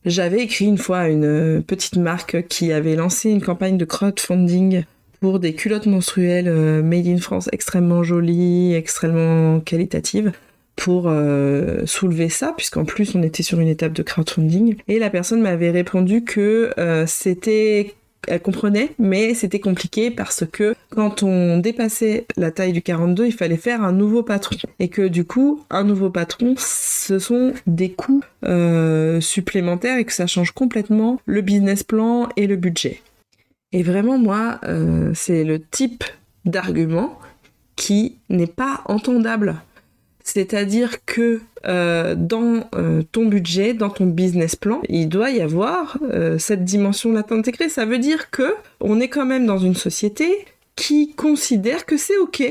J'avais 0.05 0.43
écrit 0.43 0.67
une 0.67 0.79
fois 0.79 0.99
à 0.99 1.09
une 1.09 1.25
euh, 1.25 1.61
petite 1.61 1.97
marque 1.97 2.47
qui 2.49 2.73
avait 2.73 2.97
lancé 2.97 3.31
une 3.31 3.43
campagne 3.43 3.77
de 3.77 3.85
crowdfunding 3.85 4.85
pour 5.21 5.41
des 5.41 5.55
culottes 5.55 5.87
menstruelles 5.87 6.49
euh, 6.49 6.83
made 6.83 7.07
in 7.07 7.19
France 7.19 7.49
extrêmement 7.53 8.03
jolies, 8.03 8.75
extrêmement 8.75 9.61
qualitatives 9.61 10.33
pour 10.77 11.11
soulever 11.87 12.29
ça, 12.29 12.55
puisqu'en 12.57 12.85
plus 12.85 13.17
on 13.17 13.23
était 13.25 13.43
sur 13.43 13.59
une 13.59 13.67
étape 13.67 13.95
de 13.95 14.05
crowdfunding. 14.05 14.77
Et 14.87 15.01
la 15.01 15.11
personne 15.11 15.43
m'avait 15.43 15.73
répondu 15.73 16.23
que 16.23 16.73
c'était 17.09 17.97
elle 18.27 18.41
comprenait, 18.41 18.91
mais 18.99 19.35
c'était 19.35 19.61
compliqué 19.61 20.11
parce 20.11 20.45
que 20.51 20.75
quand 20.91 21.23
on 21.23 21.59
dépassait 21.59 22.27
la 22.37 22.51
taille 22.51 22.73
du 22.73 22.83
42, 22.83 23.27
il 23.27 23.33
fallait 23.33 23.57
faire 23.57 23.83
un 23.83 23.93
nouveau 23.93 24.23
patron. 24.23 24.57
Et 24.79 24.89
que 24.89 25.07
du 25.09 25.25
coup, 25.25 25.65
un 25.71 25.85
nouveau 25.85 26.11
patron, 26.11 26.55
ce 26.59 27.19
sont 27.19 27.53
des 27.67 27.91
coûts 27.91 28.23
euh, 28.45 29.21
supplémentaires 29.21 29.99
et 29.99 30.05
que 30.05 30.13
ça 30.13 30.27
change 30.27 30.53
complètement 30.53 31.21
le 31.27 31.41
business 31.41 31.83
plan 31.83 32.29
et 32.37 32.47
le 32.47 32.57
budget. 32.57 33.03
Et 33.73 33.83
vraiment, 33.83 34.19
moi, 34.19 34.61
euh, 34.65 35.13
c'est 35.15 35.45
le 35.45 35.61
type 35.61 36.05
d'argument 36.45 37.19
qui 37.77 38.17
n'est 38.29 38.47
pas 38.47 38.83
entendable. 38.87 39.57
C'est-à-dire 40.29 41.07
que 41.07 41.41
euh, 41.67 42.15
dans 42.15 42.69
euh, 42.75 43.03
ton 43.13 43.25
budget, 43.25 43.73
dans 43.73 43.89
ton 43.89 44.05
business 44.05 44.57
plan, 44.57 44.83
il 44.87 45.09
doit 45.09 45.31
y 45.31 45.41
avoir 45.41 45.97
euh, 46.03 46.39
cette 46.39 46.65
dimension-là 46.65 47.25
intégrée. 47.31 47.71
Ça 47.71 47.87
veut 47.87 47.97
dire 47.97 48.29
que 48.31 48.55
on 48.81 49.01
est 49.01 49.09
quand 49.09 49.25
même 49.25 49.47
dans 49.47 49.57
une 49.57 49.75
société 49.75 50.29
qui 50.77 51.15
considère 51.15 51.87
que 51.87 51.97
c'est 51.97 52.19
ok 52.19 52.43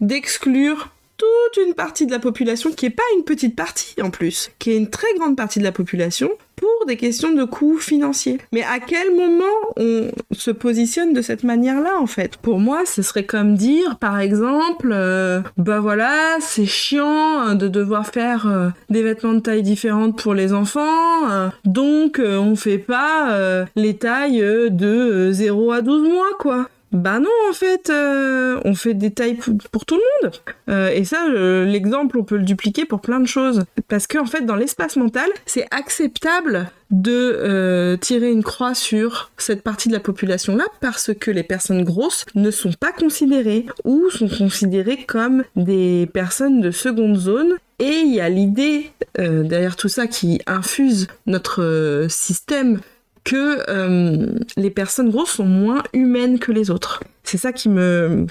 d'exclure 0.00 0.90
toute 1.16 1.66
une 1.66 1.74
partie 1.74 2.06
de 2.06 2.12
la 2.12 2.20
population, 2.20 2.70
qui 2.70 2.86
est 2.86 2.90
pas 2.90 3.02
une 3.16 3.24
petite 3.24 3.56
partie 3.56 4.00
en 4.00 4.10
plus, 4.10 4.52
qui 4.60 4.70
est 4.70 4.76
une 4.76 4.88
très 4.88 5.12
grande 5.18 5.36
partie 5.36 5.58
de 5.58 5.64
la 5.64 5.72
population, 5.72 6.30
pour 6.58 6.86
des 6.86 6.96
questions 6.96 7.32
de 7.32 7.44
coûts 7.44 7.78
financiers. 7.78 8.38
Mais 8.52 8.62
à 8.62 8.80
quel 8.80 9.14
moment 9.14 9.44
on 9.76 10.10
se 10.32 10.50
positionne 10.50 11.12
de 11.12 11.22
cette 11.22 11.44
manière-là 11.44 11.98
en 12.00 12.06
fait? 12.06 12.36
Pour 12.36 12.58
moi, 12.58 12.82
ce 12.86 13.02
serait 13.02 13.24
comme 13.24 13.54
dire, 13.54 13.96
par 13.98 14.18
exemple, 14.18 14.90
euh, 14.92 15.40
bah 15.56 15.80
voilà, 15.80 16.36
c'est 16.40 16.66
chiant 16.66 17.40
hein, 17.40 17.54
de 17.54 17.68
devoir 17.68 18.06
faire 18.06 18.46
euh, 18.46 18.68
des 18.90 19.02
vêtements 19.02 19.34
de 19.34 19.40
taille 19.40 19.62
différente 19.62 20.20
pour 20.20 20.34
les 20.34 20.52
enfants, 20.52 21.28
hein. 21.28 21.52
donc 21.64 22.18
euh, 22.18 22.38
on 22.38 22.56
fait 22.56 22.78
pas 22.78 23.66
les 23.76 23.96
tailles 23.96 24.70
de 24.70 25.30
0 25.32 25.72
à 25.72 25.82
12 25.82 26.08
mois 26.08 26.26
quoi. 26.38 26.68
Bah 26.92 27.18
non, 27.18 27.28
en 27.50 27.52
fait, 27.52 27.90
euh, 27.90 28.60
on 28.64 28.74
fait 28.74 28.94
des 28.94 29.10
tailles 29.10 29.38
pour, 29.72 29.84
tout 29.84 29.96
le 29.96 30.26
monde. 30.26 30.34
Euh, 30.70 30.88
et 30.88 31.04
ça, 31.04 31.28
l'exemple, 31.28 32.16
on 32.16 32.24
peut 32.24 32.38
le 32.38 32.44
dupliquer 32.44 32.86
pour 32.86 33.00
plein 33.00 33.20
de 33.20 33.26
choses. 33.26 33.64
Parce 33.88 34.06
qu'en 34.06 34.22
en 34.22 34.26
fait, 34.26 34.46
dans 34.46 34.56
l'espace 34.56 34.96
mental, 34.96 35.28
c'est 35.44 35.66
acceptable 35.70 36.70
de 36.90 37.10
euh, 37.12 37.98
tirer 37.98 38.30
une 38.30 38.42
croix 38.42 38.74
sur 38.74 39.30
cette 39.36 39.62
partie 39.62 39.88
de 39.88 39.92
la 39.92 40.00
population-là 40.00 40.64
parce 40.80 41.12
que 41.12 41.30
les 41.30 41.42
personnes 41.42 41.84
grosses 41.84 42.24
ne 42.34 42.50
sont 42.50 42.72
pas 42.72 42.92
considérées 42.92 43.66
ou 43.84 44.08
sont 44.08 44.28
considérées 44.28 45.04
comme 45.06 45.44
des 45.56 46.08
personnes 46.14 46.62
de 46.62 46.70
seconde 46.70 47.16
zone 47.16 47.52
et 47.78 47.92
il 48.04 48.14
y 48.14 48.20
a 48.20 48.30
l'idée 48.30 48.90
derrière 49.18 49.76
tout 49.76 49.88
ça 49.88 50.06
qui 50.06 50.40
infuse 50.46 51.08
notre 51.26 52.06
système 52.08 52.80
que 53.28 53.62
euh, 53.68 54.38
les 54.56 54.70
personnes 54.70 55.10
grosses 55.10 55.32
sont 55.32 55.44
moins 55.44 55.82
humaines 55.92 56.38
que 56.38 56.50
les 56.50 56.70
autres. 56.70 57.02
C'est 57.24 57.36
ça 57.36 57.52
qui 57.52 57.68
me 57.68 58.26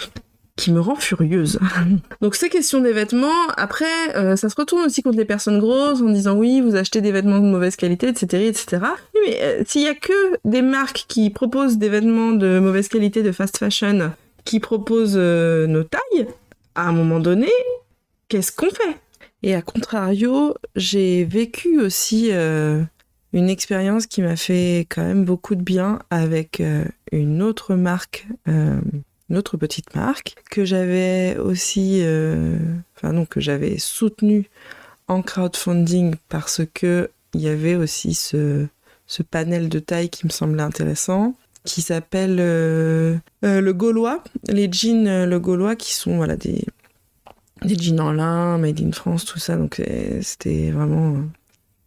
qui 0.56 0.72
me 0.72 0.80
rend 0.80 0.96
furieuse. 0.96 1.60
Donc 2.22 2.34
ces 2.34 2.50
questions 2.50 2.82
des 2.82 2.92
vêtements, 2.92 3.48
après, 3.58 3.86
euh, 4.16 4.36
ça 4.36 4.50
se 4.50 4.56
retourne 4.56 4.88
aussi 4.88 5.04
contre 5.04 5.20
les 5.20 5.26
personnes 5.26 5.60
grosses 5.60 6.02
en 6.02 6.10
disant 6.10 6.36
oui, 6.36 6.62
vous 6.62 6.76
achetez 6.76 7.00
des 7.00 7.12
vêtements 7.12 7.38
de 7.38 7.46
mauvaise 7.46 7.76
qualité, 7.76 8.08
etc., 8.08 8.48
etc. 8.48 8.82
mais 9.24 9.38
euh, 9.40 9.64
s'il 9.68 9.84
y 9.84 9.88
a 9.88 9.94
que 9.94 10.14
des 10.46 10.64
marques 10.64 11.06
qui 11.08 11.30
proposent 11.30 11.78
des 11.78 11.90
vêtements 11.90 12.32
de 12.32 12.58
mauvaise 12.58 12.88
qualité, 12.88 13.22
de 13.22 13.32
fast 13.32 13.60
fashion, 13.60 14.12
qui 14.46 14.60
proposent 14.60 15.18
nos 15.18 15.84
tailles, 15.84 16.28
à 16.74 16.88
un 16.88 16.92
moment 16.92 17.20
donné, 17.20 17.52
qu'est-ce 18.28 18.52
qu'on 18.52 18.72
fait? 18.72 18.98
Et 19.44 19.54
à 19.54 19.62
contrario, 19.62 20.56
j'ai 20.76 21.24
vécu 21.24 21.80
aussi 21.80 22.32
une 23.34 23.50
expérience 23.50 24.08
qui 24.08 24.22
m'a 24.22 24.36
fait 24.36 24.88
quand 24.90 25.04
même 25.04 25.26
beaucoup 25.26 25.56
de 25.56 25.62
bien 25.62 26.00
avec 26.10 26.62
euh, 26.62 26.86
une 27.12 27.42
autre 27.42 27.76
marque, 27.76 28.28
euh, 28.48 28.80
une 29.30 29.38
autre 29.38 29.58
petite 29.58 29.96
marque 29.96 30.36
que 30.50 30.64
j'avais 30.66 31.38
aussi, 31.38 32.02
euh, 32.04 32.58
enfin 32.96 33.14
non, 33.14 33.26
que 33.26 33.40
j'avais 33.40 33.78
soutenue 33.78 34.50
en 35.08 35.22
crowdfunding 35.22 36.16
parce 36.30 36.62
que 36.74 37.10
il 37.34 37.42
y 37.42 37.50
avait 37.50 37.76
aussi 37.76 38.14
ce, 38.14 38.68
panel 39.30 39.70
de 39.70 39.80
taille 39.80 40.10
qui 40.10 40.26
me 40.26 40.32
semblait 40.32 40.64
intéressant 40.64 41.36
qui 41.64 41.82
s'appelle 41.82 42.38
le 42.38 43.72
Gaulois, 43.74 44.24
les 44.48 44.72
jeans 44.72 45.26
le 45.26 45.40
Gaulois 45.40 45.76
qui 45.76 45.94
sont 45.94 46.16
voilà 46.16 46.38
des 46.38 46.66
des 47.64 47.76
jeans 47.76 48.00
en 48.00 48.14
lin, 48.14 48.58
made 48.58 48.80
in 48.80 48.94
France, 48.94 49.26
tout 49.26 49.40
ça. 49.40 49.58
Donc 49.58 49.82
c'était 50.22 50.72
vraiment 50.72 51.18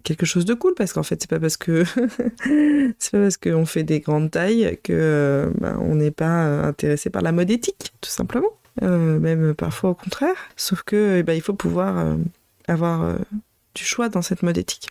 quelque 0.03 0.27
chose 0.27 0.45
de 0.45 0.55
cool 0.55 0.75
parce 0.77 0.93
qu'en 0.93 1.03
fait 1.03 1.21
c'est 1.21 1.31
pas 1.31 1.41
parce 1.41 1.57
que 1.57 1.85
c'est 2.99 3.11
pas 3.13 3.21
parce 3.21 3.37
qu'on 3.37 3.67
fait 3.67 3.83
des 3.83 4.01
grandes 4.01 4.31
tailles 4.31 4.79
que 4.83 5.51
bah, 5.59 5.77
on 5.81 5.97
n'est 5.97 6.11
pas 6.11 6.63
intéressé 6.65 7.11
par 7.11 7.23
la 7.23 7.33
mode 7.33 7.51
éthique 7.51 7.93
tout 8.01 8.11
simplement. 8.11 8.51
Euh, 8.83 9.19
même 9.19 9.55
parfois 9.55 9.91
au 9.91 9.95
contraire. 9.95 10.37
Sauf 10.57 10.83
que 10.83 11.19
eh 11.19 11.23
ben, 11.23 11.35
il 11.35 11.43
faut 11.43 11.55
pouvoir 11.55 11.99
euh, 11.99 12.17
avoir 12.69 13.03
euh, 13.03 13.17
du 13.75 13.85
choix 13.85 14.09
dans 14.09 14.23
cette 14.23 14.43
mode 14.43 14.59
éthique. 14.59 14.89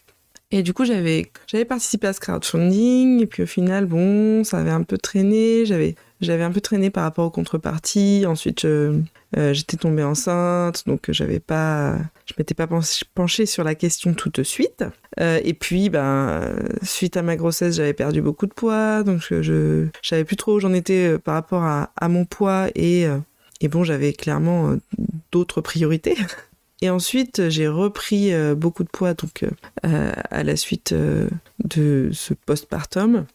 Et 0.52 0.64
du 0.64 0.74
coup 0.74 0.84
j'avais 0.84 1.32
j'avais 1.48 1.66
participé 1.66 2.08
à 2.08 2.14
ce 2.14 2.20
crowdfunding 2.20 3.22
et 3.22 3.28
puis 3.28 3.44
au 3.44 3.46
final 3.46 3.86
bon 3.86 4.44
ça 4.44 4.58
avait 4.58 4.72
un 4.72 4.84
peu 4.84 4.98
traîné. 4.98 5.66
J'avais 5.66 5.96
j'avais 6.22 6.44
un 6.44 6.52
peu 6.52 6.62
traîné 6.62 6.90
par 6.90 7.04
rapport 7.04 7.26
aux 7.26 7.32
contreparties. 7.32 8.26
Ensuite 8.28 8.66
euh, 9.38 9.54
j'étais 9.54 9.78
tombée 9.78 10.04
enceinte, 10.04 10.84
donc 10.88 11.06
j'avais 11.10 11.40
pas, 11.40 11.98
je 12.26 12.34
m'étais 12.38 12.56
pas 12.56 12.68
penchée 13.14 13.46
sur 13.46 13.64
la 13.64 13.76
question 13.76 14.14
tout 14.14 14.30
de 14.30 14.44
suite. 14.44 14.84
Euh, 15.20 15.40
et 15.44 15.54
puis, 15.54 15.90
ben, 15.90 16.56
suite 16.82 17.16
à 17.16 17.22
ma 17.22 17.36
grossesse, 17.36 17.76
j'avais 17.76 17.94
perdu 17.94 18.22
beaucoup 18.22 18.48
de 18.48 18.54
poids, 18.54 19.04
donc 19.04 19.22
je, 19.22 19.42
je 19.42 19.88
savais 20.02 20.26
plus 20.26 20.36
trop 20.36 20.56
où 20.56 20.60
j'en 20.60 20.74
étais 20.74 21.14
euh, 21.14 21.20
par 21.20 21.36
rapport 21.36 21.64
à, 21.64 22.10
mon 22.10 22.26
poids 22.26 22.68
et 22.76 23.06
et 23.62 23.68
bon, 23.68 23.84
j'avais 23.84 24.14
clairement 24.14 24.78
d'autres 25.32 25.62
priorités. 25.62 26.16
Et 26.82 26.90
ensuite, 26.90 27.50
j'ai 27.50 27.68
repris 27.68 28.32
beaucoup 28.56 28.86
de 28.86 28.90
poids 28.90 29.14
donc 29.14 29.44
à 29.84 30.44
la 30.44 30.56
suite 30.56 30.94
de 30.94 32.10
ce 32.14 32.34
postpartum. 32.34 33.26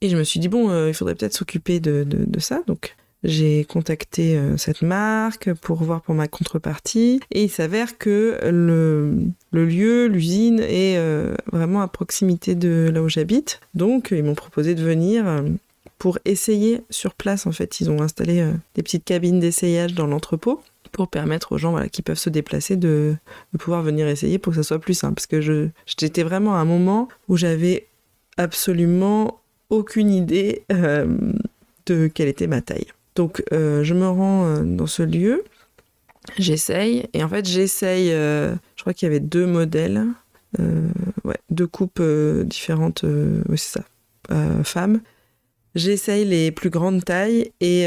Et 0.00 0.08
je 0.08 0.16
me 0.16 0.22
suis 0.22 0.38
dit 0.38 0.46
bon, 0.46 0.86
il 0.86 0.94
faudrait 0.94 1.16
peut-être 1.16 1.34
s'occuper 1.34 1.80
de, 1.80 2.04
de, 2.04 2.24
de, 2.24 2.38
ça. 2.38 2.62
Donc 2.68 2.94
j'ai 3.24 3.64
contacté 3.64 4.36
euh, 4.36 4.56
cette 4.56 4.82
marque 4.82 5.52
pour 5.54 5.82
voir 5.82 6.02
pour 6.02 6.14
ma 6.14 6.26
contrepartie 6.26 7.20
et 7.30 7.44
il 7.44 7.50
s'avère 7.50 7.96
que 7.96 8.38
le, 8.42 9.30
lieu, 9.52 10.06
l'usine 10.06 10.58
est 10.60 10.96
euh, 10.96 11.34
vraiment 11.52 11.82
à 11.82 11.88
proximité 11.88 12.54
de 12.54 12.90
là 12.92 13.02
où 13.02 13.08
j'habite. 13.08 13.60
Donc 13.74 14.08
ils 14.10 14.24
m'ont 14.24 14.34
proposé 14.34 14.74
de 14.74 14.82
venir 14.82 15.26
euh, 15.28 15.42
pour 15.98 16.18
essayer 16.24 16.82
sur 16.90 17.14
place. 17.14 17.46
En 17.46 17.52
fait, 17.52 17.80
ils 17.80 17.90
ont 17.90 18.02
installé 18.02 18.44
des 18.74 18.82
petites 18.82 19.04
cabines 19.04 19.38
d'essayage 19.38 19.94
dans 19.94 20.08
l'entrepôt 20.08 20.60
pour 20.90 21.06
permettre 21.08 21.52
aux 21.52 21.58
gens 21.58 21.70
voilà, 21.70 21.88
qui 21.88 22.02
peuvent 22.02 22.18
se 22.18 22.28
déplacer 22.28 22.76
de, 22.76 23.14
pouvoir 23.58 23.82
venir 23.82 24.08
essayer 24.08 24.38
pour 24.38 24.52
que 24.52 24.56
ça 24.56 24.64
soit 24.64 24.80
plus 24.80 24.94
simple. 24.94 25.14
Parce 25.14 25.28
que 25.28 25.70
j'étais 25.86 26.24
vraiment 26.24 26.56
à 26.56 26.58
un 26.58 26.64
moment 26.64 27.08
où 27.28 27.36
j'avais 27.36 27.86
absolument 28.36 29.40
aucune 29.70 30.10
idée 30.10 30.64
de 31.86 32.08
quelle 32.08 32.28
était 32.28 32.48
ma 32.48 32.62
taille. 32.62 32.88
Donc 33.14 33.42
euh, 33.52 33.84
je 33.84 33.94
me 33.94 34.08
rends 34.08 34.46
euh, 34.46 34.62
dans 34.62 34.86
ce 34.86 35.02
lieu, 35.02 35.44
j'essaye, 36.38 37.06
et 37.12 37.22
en 37.22 37.28
fait 37.28 37.46
j'essaye, 37.46 38.10
euh, 38.12 38.54
je 38.76 38.82
crois 38.82 38.94
qu'il 38.94 39.06
y 39.06 39.10
avait 39.10 39.20
deux 39.20 39.46
modèles, 39.46 40.04
deux 41.50 41.66
coupes 41.66 42.02
différentes, 42.44 43.04
oui 43.48 43.56
c'est 43.58 43.80
ça, 43.80 44.62
femmes. 44.64 45.00
J'essaye 45.74 46.26
les 46.26 46.52
plus 46.52 46.68
grandes 46.68 47.02
tailles 47.02 47.50
et 47.60 47.84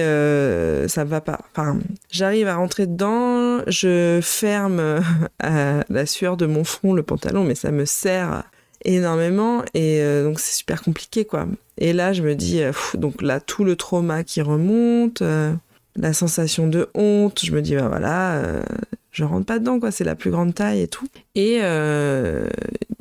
ça 0.88 1.04
va 1.04 1.22
pas. 1.22 1.42
Enfin, 1.52 1.78
j'arrive 2.10 2.48
à 2.48 2.56
rentrer 2.56 2.88
dedans, 2.88 3.62
je 3.68 4.20
ferme 4.24 5.02
à 5.40 5.84
la 5.90 6.06
sueur 6.08 6.38
de 6.38 6.48
mon 6.48 6.64
front 6.64 6.94
le 6.94 7.04
pantalon, 7.04 7.44
mais 7.44 7.54
ça 7.54 7.72
me 7.72 7.86
serre 7.86 8.46
énormément 8.86 9.64
et 9.74 10.02
donc 10.24 10.40
c'est 10.40 10.56
super 10.56 10.82
compliqué 10.82 11.26
quoi. 11.26 11.48
Et 11.78 11.94
là, 11.94 12.14
je 12.14 12.24
me 12.24 12.36
dis, 12.36 12.62
euh, 12.62 12.72
donc 12.94 13.22
là, 13.22 13.40
tout 13.40 13.64
le 13.64 13.76
trauma 13.76 14.24
qui 14.24 14.42
remonte, 14.42 15.22
euh, 15.22 15.54
la 15.96 16.14
sensation 16.14 16.68
de 16.68 16.88
honte, 16.94 17.44
je 17.44 17.52
me 17.52 17.62
dis, 17.62 17.76
bah 17.76 17.88
voilà, 17.88 18.36
euh, 18.36 18.64
je 19.12 19.24
rentre 19.24 19.46
pas 19.46 19.60
dedans, 19.60 19.80
quoi, 19.80 19.92
c'est 19.92 20.04
la 20.04 20.16
plus 20.16 20.32
grande 20.32 20.54
taille 20.54 20.82
et 20.82 20.88
tout. 20.88 21.08
Et 21.36 21.60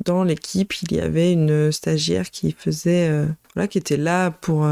dans 0.04 0.22
l'équipe, 0.22 0.74
il 0.82 0.92
y 0.92 1.00
avait 1.00 1.32
une 1.32 1.72
stagiaire 1.72 2.30
qui 2.30 2.54
faisait, 2.56 3.10
voilà, 3.54 3.66
qui 3.66 3.78
était 3.78 3.96
là 3.96 4.30
pour 4.30 4.64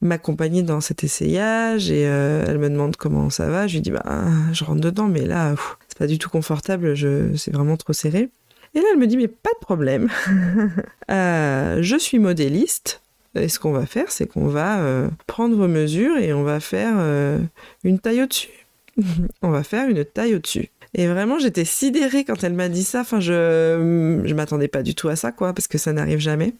m'accompagner 0.00 0.62
dans 0.64 0.80
cet 0.80 1.04
essayage 1.04 1.92
et 1.92 2.00
elle 2.00 2.58
me 2.58 2.68
demande 2.68 2.96
comment 2.96 3.30
ça 3.30 3.48
va. 3.48 3.68
Je 3.68 3.74
lui 3.74 3.80
dis, 3.80 3.92
bah, 3.92 4.24
je 4.52 4.64
rentre 4.64 4.80
dedans, 4.80 5.06
mais 5.06 5.24
là, 5.24 5.54
c'est 5.86 5.98
pas 5.98 6.08
du 6.08 6.18
tout 6.18 6.30
confortable, 6.30 6.94
je, 6.94 7.36
c'est 7.36 7.52
vraiment 7.52 7.76
trop 7.76 7.92
serré. 7.92 8.30
Et 8.74 8.80
là, 8.80 8.86
elle 8.92 8.98
me 8.98 9.06
dit, 9.06 9.16
mais 9.16 9.28
pas 9.28 9.50
de 9.54 9.64
problème. 9.64 10.08
je 11.08 11.96
suis 11.98 12.18
modéliste. 12.18 13.02
Et 13.34 13.48
ce 13.48 13.58
qu'on 13.58 13.72
va 13.72 13.86
faire, 13.86 14.10
c'est 14.10 14.26
qu'on 14.26 14.46
va 14.46 14.80
euh, 14.80 15.08
prendre 15.26 15.56
vos 15.56 15.68
mesures 15.68 16.18
et 16.18 16.32
on 16.32 16.42
va 16.42 16.60
faire 16.60 16.94
euh, 16.98 17.38
une 17.82 17.98
taille 17.98 18.22
au-dessus. 18.22 18.66
on 19.42 19.50
va 19.50 19.62
faire 19.62 19.88
une 19.88 20.04
taille 20.04 20.34
au-dessus. 20.34 20.68
Et 20.94 21.06
vraiment, 21.06 21.38
j'étais 21.38 21.64
sidérée 21.64 22.24
quand 22.24 22.44
elle 22.44 22.52
m'a 22.52 22.68
dit 22.68 22.84
ça. 22.84 23.00
Enfin, 23.00 23.20
je, 23.20 24.20
je 24.24 24.34
m'attendais 24.34 24.68
pas 24.68 24.82
du 24.82 24.94
tout 24.94 25.08
à 25.08 25.16
ça, 25.16 25.32
quoi, 25.32 25.54
parce 25.54 25.66
que 25.66 25.78
ça 25.78 25.94
n'arrive 25.94 26.18
jamais. 26.18 26.52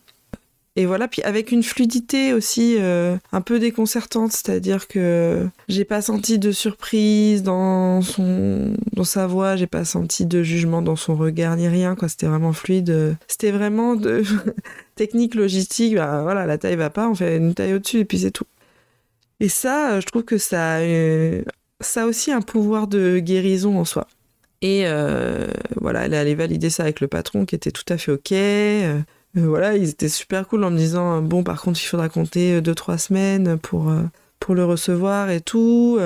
Et 0.74 0.86
voilà, 0.86 1.06
puis 1.06 1.20
avec 1.22 1.52
une 1.52 1.62
fluidité 1.62 2.32
aussi 2.32 2.76
euh, 2.78 3.18
un 3.30 3.42
peu 3.42 3.58
déconcertante, 3.58 4.32
c'est-à-dire 4.32 4.88
que 4.88 5.46
j'ai 5.68 5.84
pas 5.84 6.00
senti 6.00 6.38
de 6.38 6.50
surprise 6.50 7.42
dans 7.42 8.00
son 8.00 8.72
dans 8.94 9.04
sa 9.04 9.26
voix, 9.26 9.54
j'ai 9.56 9.66
pas 9.66 9.84
senti 9.84 10.24
de 10.24 10.42
jugement 10.42 10.80
dans 10.80 10.96
son 10.96 11.14
regard 11.14 11.56
ni 11.56 11.68
rien 11.68 11.94
quoi, 11.94 12.08
c'était 12.08 12.26
vraiment 12.26 12.54
fluide. 12.54 13.16
C'était 13.28 13.50
vraiment 13.50 13.96
de 13.96 14.22
technique 14.94 15.34
logistique, 15.34 15.94
bah 15.96 16.22
voilà, 16.22 16.46
la 16.46 16.56
taille 16.56 16.76
va 16.76 16.88
pas, 16.88 17.06
on 17.06 17.14
fait 17.14 17.36
une 17.36 17.52
taille 17.52 17.74
au-dessus 17.74 17.98
et 17.98 18.04
puis 18.06 18.20
c'est 18.20 18.30
tout. 18.30 18.46
Et 19.40 19.50
ça, 19.50 20.00
je 20.00 20.06
trouve 20.06 20.24
que 20.24 20.38
ça 20.38 20.78
ça 21.80 22.04
a 22.04 22.06
aussi 22.06 22.32
un 22.32 22.40
pouvoir 22.40 22.86
de 22.86 23.18
guérison 23.18 23.78
en 23.78 23.84
soi. 23.84 24.06
Et 24.62 24.84
euh, 24.86 25.48
voilà, 25.80 26.06
elle 26.06 26.14
allée 26.14 26.36
valider 26.36 26.70
ça 26.70 26.84
avec 26.84 27.00
le 27.00 27.08
patron 27.08 27.44
qui 27.44 27.56
était 27.56 27.72
tout 27.72 27.84
à 27.88 27.98
fait 27.98 28.12
ok. 28.12 28.32
Euh, 29.36 29.46
voilà, 29.46 29.76
ils 29.76 29.90
étaient 29.90 30.08
super 30.08 30.46
cool 30.46 30.64
en 30.64 30.70
me 30.70 30.76
disant 30.76 31.22
bon, 31.22 31.42
par 31.42 31.60
contre, 31.62 31.80
il 31.82 31.86
faudra 31.86 32.08
compter 32.08 32.60
2-3 32.60 32.98
semaines 32.98 33.58
pour, 33.58 33.92
pour 34.40 34.54
le 34.54 34.64
recevoir 34.64 35.30
et 35.30 35.40
tout. 35.40 35.98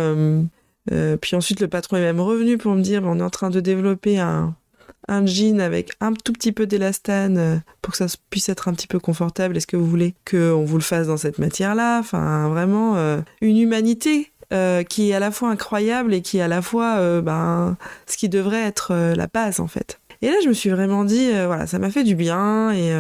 puis 1.21 1.37
ensuite, 1.37 1.61
le 1.61 1.69
patron 1.69 1.97
est 1.97 2.01
même 2.01 2.21
revenu 2.21 2.59
pour 2.59 2.75
me 2.75 2.83
dire 2.83 3.03
on 3.05 3.19
est 3.19 3.23
en 3.23 3.31
train 3.31 3.51
de 3.51 3.61
développer 3.61 4.19
un, 4.19 4.55
un 5.09 5.27
jean 5.27 5.61
avec 5.61 5.93
un 6.01 6.13
tout 6.13 6.33
petit 6.33 6.53
peu 6.53 6.67
d'élastane 6.67 7.63
pour 7.83 7.93
que 7.93 7.99
ça 7.99 8.07
puisse 8.31 8.49
être 8.49 8.69
un 8.69 8.75
petit 8.75 8.87
peu 8.87 9.01
confortable. 9.01 9.57
Est-ce 9.57 9.67
que 9.67 9.77
vous 9.77 9.87
voulez 9.87 10.15
qu'on 10.31 10.65
vous 10.65 10.77
le 10.77 10.83
fasse 10.83 11.09
dans 11.09 11.17
cette 11.17 11.39
matière-là? 11.39 11.99
Enfin, 11.99 12.49
vraiment, 12.49 12.97
une 13.41 13.59
humanité 13.59 14.31
euh, 14.53 14.85
qui 14.85 15.11
est 15.11 15.15
à 15.15 15.19
la 15.19 15.33
fois 15.33 15.51
incroyable 15.51 16.15
et 16.15 16.23
qui 16.23 16.39
est 16.39 16.41
à 16.41 16.47
la 16.47 16.63
fois 16.63 16.99
euh, 16.99 17.21
ben, 17.21 17.77
ce 18.07 18.17
qui 18.17 18.29
devrait 18.29 18.63
être 18.63 18.93
euh, 18.93 19.17
la 19.17 19.27
base 19.27 19.59
en 19.59 19.67
fait. 19.67 19.99
Et 20.27 20.31
là, 20.31 20.35
je 20.43 20.49
me 20.49 20.55
suis 20.55 20.71
vraiment 20.71 21.05
dit, 21.05 21.31
voilà, 21.31 21.69
ça 21.69 21.79
m'a 21.79 21.89
fait 21.89 22.03
du 22.03 22.17
bien 22.17 22.73
et, 22.73 22.91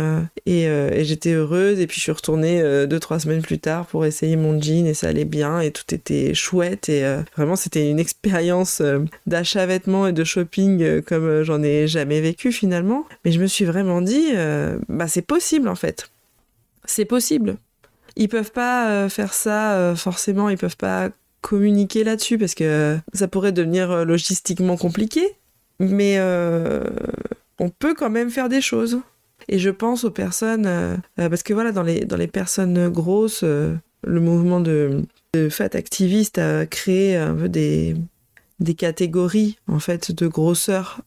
et, 0.47 1.05
j'étais 1.05 1.33
heureuse. 1.33 1.81
Et 1.81 1.89
puis, 1.89 1.97
je 1.97 2.03
suis 2.03 2.13
retournée 2.13 2.63
deux, 2.87 3.01
trois 3.01 3.19
semaines 3.19 3.43
plus 3.43 3.59
tard 3.59 3.85
pour 3.87 4.05
essayer 4.05 4.37
mon 4.37 4.61
jean 4.63 4.87
et 4.87 4.95
ça 4.95 5.09
allait 5.09 5.25
bien 5.25 5.59
et 5.59 5.73
tout 5.73 5.93
était 5.93 6.35
chouette. 6.35 6.89
Et 6.89 7.05
vraiment, 7.37 7.57
c'était 7.57 7.91
une 7.91 7.99
expérience 7.99 8.81
d'achat 9.27 9.67
vêtements 9.67 10.07
et 10.07 10.13
de 10.13 10.23
shopping 10.23 11.03
comme 11.03 11.43
j'en 11.43 11.65
ai 11.65 11.89
jamais 11.89 12.21
vécu 12.21 12.53
finalement. 12.53 13.05
Mais 13.25 13.33
je 13.33 13.41
me 13.41 13.49
suis 13.49 13.65
vraiment 13.65 14.03
dit, 14.03 14.29
bah, 14.89 15.09
c'est 15.09 15.27
possible 15.27 15.69
en 15.69 15.75
fait. 15.75 16.09
C'est 16.85 17.07
possible. 17.07 17.57
Ils 18.15 18.29
peuvent 18.29 18.53
pas 18.53 19.09
faire 19.09 19.35
ça 19.35 19.95
forcément, 19.97 20.49
ils 20.49 20.59
peuvent 20.59 20.77
pas 20.77 21.11
communiquer 21.47 22.03
là-dessus 22.03 22.39
parce 22.39 22.55
que 22.55 22.99
ça 23.13 23.29
pourrait 23.29 23.53
devenir 23.53 23.91
euh, 23.93 24.05
logistiquement 24.05 24.77
compliqué. 24.77 25.23
Mais 25.79 26.17
euh, 26.19 26.85
on 27.59 27.69
peut 27.69 27.95
quand 27.95 28.11
même 28.11 28.31
faire 28.31 28.49
des 28.49 28.61
choses. 28.61 29.01
Et 29.49 29.59
je 29.59 29.71
pense 29.71 30.05
aux 30.05 30.11
personnes, 30.11 30.67
euh, 30.67 30.97
parce 31.17 31.43
que 31.43 31.55
voilà, 31.55 31.73
dans 31.73 31.83
les, 31.83 32.05
dans 32.05 32.17
les 32.17 32.27
personnes 32.27 32.89
grosses, 32.89 33.45
le 33.45 34.21
mouvement 34.21 34.61
de, 34.61 35.03
de 35.35 35.49
fat 35.49 35.71
activiste 35.75 36.39
a 36.39 36.67
créé 36.67 37.17
un 37.17 37.35
peu 37.35 37.49
des, 37.49 37.97
des 38.59 38.75
catégories 38.75 39.59
en 39.69 39.79
fait 39.79 40.11
de 40.11 40.27
grosseur 40.27 41.03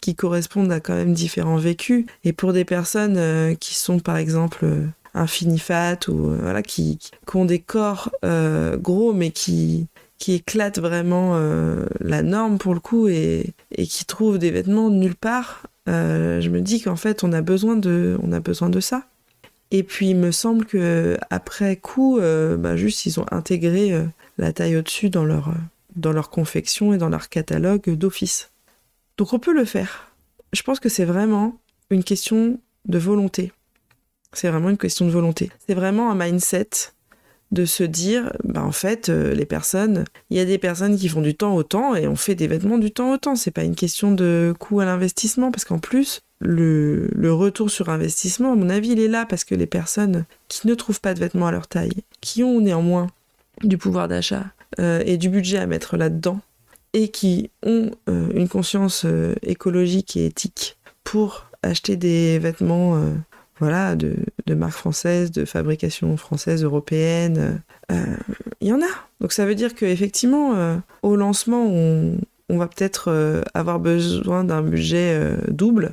qui 0.00 0.14
correspondent 0.14 0.72
à 0.72 0.80
quand 0.80 0.94
même 0.94 1.14
différents 1.14 1.56
vécus. 1.56 2.06
Et 2.22 2.32
pour 2.32 2.52
des 2.52 2.64
personnes 2.64 3.56
qui 3.56 3.74
sont 3.74 3.98
par 3.98 4.18
exemple 4.18 4.66
infinifat 5.14 6.08
ou 6.08 6.30
euh, 6.30 6.38
voilà 6.40 6.62
qui, 6.62 6.98
qui, 6.98 7.36
ont 7.36 7.44
des 7.44 7.58
corps 7.58 8.10
euh, 8.24 8.76
gros 8.76 9.12
mais 9.12 9.30
qui 9.30 9.86
qui 10.20 10.34
éclatent 10.34 10.78
vraiment 10.78 11.32
euh, 11.34 11.86
la 11.98 12.22
norme 12.22 12.58
pour 12.58 12.74
le 12.74 12.78
coup 12.80 13.08
et, 13.08 13.54
qui 13.76 14.04
trouvent 14.04 14.38
des 14.38 14.52
vêtements 14.52 14.90
nulle 14.90 15.16
part 15.16 15.66
je 15.86 16.48
me 16.50 16.60
dis 16.60 16.80
qu'en 16.80 16.94
fait 16.94 17.24
on 17.24 17.32
a 17.32 17.40
besoin 17.42 17.74
de 17.74 18.16
on 18.22 18.30
a 18.30 18.38
besoin 18.38 18.70
de 18.70 18.78
ça. 18.78 19.08
Et 19.72 19.82
puis 19.82 20.10
il 20.10 20.16
me 20.16 20.30
semble 20.30 20.64
que 20.64 21.18
après 21.30 21.74
coup 21.74 22.20
bah, 22.20 22.76
juste 22.76 23.06
ils 23.06 23.18
ont 23.18 23.26
intégré 23.32 24.00
la 24.38 24.52
taille 24.52 24.76
au-dessus 24.76 25.10
dans 25.10 25.24
leur 25.24 25.52
dans 25.96 26.12
leur 26.12 26.30
confection 26.30 26.92
et 26.92 26.98
dans 26.98 27.08
leur 27.08 27.28
catalogue 27.28 27.90
d'office. 27.90 28.50
Donc 29.18 29.32
on 29.32 29.40
peut 29.40 29.52
le 29.52 29.64
faire. 29.64 30.12
Je 30.52 30.62
pense 30.62 30.80
que 30.80 30.88
c'est 30.88 31.04
vraiment 31.04 31.58
une 31.90 32.04
question 32.04 32.58
de 32.86 32.98
volonté. 32.98 33.52
C'est 34.32 34.48
vraiment 34.48 34.70
une 34.70 34.78
question 34.78 35.06
de 35.06 35.10
volonté. 35.10 35.50
C'est 35.66 35.74
vraiment 35.74 36.10
un 36.10 36.14
mindset 36.14 36.70
de 37.50 37.64
se 37.64 37.82
dire, 37.82 38.32
bah 38.44 38.62
en 38.62 38.72
fait, 38.72 39.08
euh, 39.08 39.34
les 39.34 39.44
personnes, 39.44 40.04
il 40.30 40.36
y 40.36 40.40
a 40.40 40.44
des 40.44 40.58
personnes 40.58 40.96
qui 40.96 41.08
font 41.08 41.20
du 41.20 41.34
temps 41.34 41.54
au 41.56 41.62
temps 41.62 41.94
et 41.96 42.06
on 42.06 42.14
fait 42.14 42.36
des 42.36 42.46
vêtements 42.46 42.78
du 42.78 42.92
temps 42.92 43.12
au 43.12 43.16
temps. 43.16 43.34
C'est 43.34 43.50
pas 43.50 43.64
une 43.64 43.74
question 43.74 44.12
de 44.12 44.54
coût 44.58 44.80
à 44.80 44.84
l'investissement 44.84 45.50
parce 45.50 45.64
qu'en 45.64 45.78
plus, 45.78 46.20
le, 46.40 47.10
retour 47.32 47.70
sur 47.70 47.88
investissement, 47.88 48.52
à 48.52 48.56
mon 48.56 48.70
avis, 48.70 48.90
il 48.90 49.00
est 49.00 49.08
là 49.08 49.26
parce 49.26 49.44
que 49.44 49.54
les 49.54 49.66
personnes 49.66 50.24
qui 50.48 50.68
ne 50.68 50.74
trouvent 50.74 51.00
pas 51.00 51.14
de 51.14 51.20
vêtements 51.20 51.48
à 51.48 51.52
leur 51.52 51.66
taille, 51.66 52.04
qui 52.20 52.44
ont 52.44 52.60
néanmoins 52.60 53.08
du 53.62 53.78
pouvoir 53.78 54.06
d'achat 54.08 54.46
euh, 54.78 55.02
et 55.04 55.16
du 55.16 55.28
budget 55.28 55.58
à 55.58 55.66
mettre 55.66 55.96
là-dedans 55.96 56.40
et 56.92 57.08
qui 57.08 57.50
ont 57.64 57.90
euh, 58.08 58.28
une 58.34 58.48
conscience 58.48 59.06
écologique 59.42 60.16
et 60.16 60.26
éthique 60.26 60.76
pour 61.02 61.46
acheter 61.62 61.96
des 61.96 62.38
vêtements 62.38 63.02
voilà, 63.60 63.94
de, 63.94 64.16
marques 64.54 64.72
françaises, 64.72 65.30
de 65.30 65.44
fabrication 65.44 66.16
française, 66.16 66.64
européenne. 66.64 67.62
Il 67.90 67.96
euh, 67.96 68.16
y 68.62 68.72
en 68.72 68.80
a. 68.80 68.88
Donc 69.20 69.32
ça 69.32 69.44
veut 69.44 69.54
dire 69.54 69.74
qu'effectivement, 69.74 70.54
euh, 70.54 70.76
au 71.02 71.14
lancement, 71.14 71.66
on, 71.66 72.18
va 72.48 72.66
peut-être 72.66 73.08
euh, 73.08 73.42
avoir 73.54 73.78
besoin 73.78 74.44
d'un 74.44 74.62
budget 74.62 75.36
double 75.48 75.92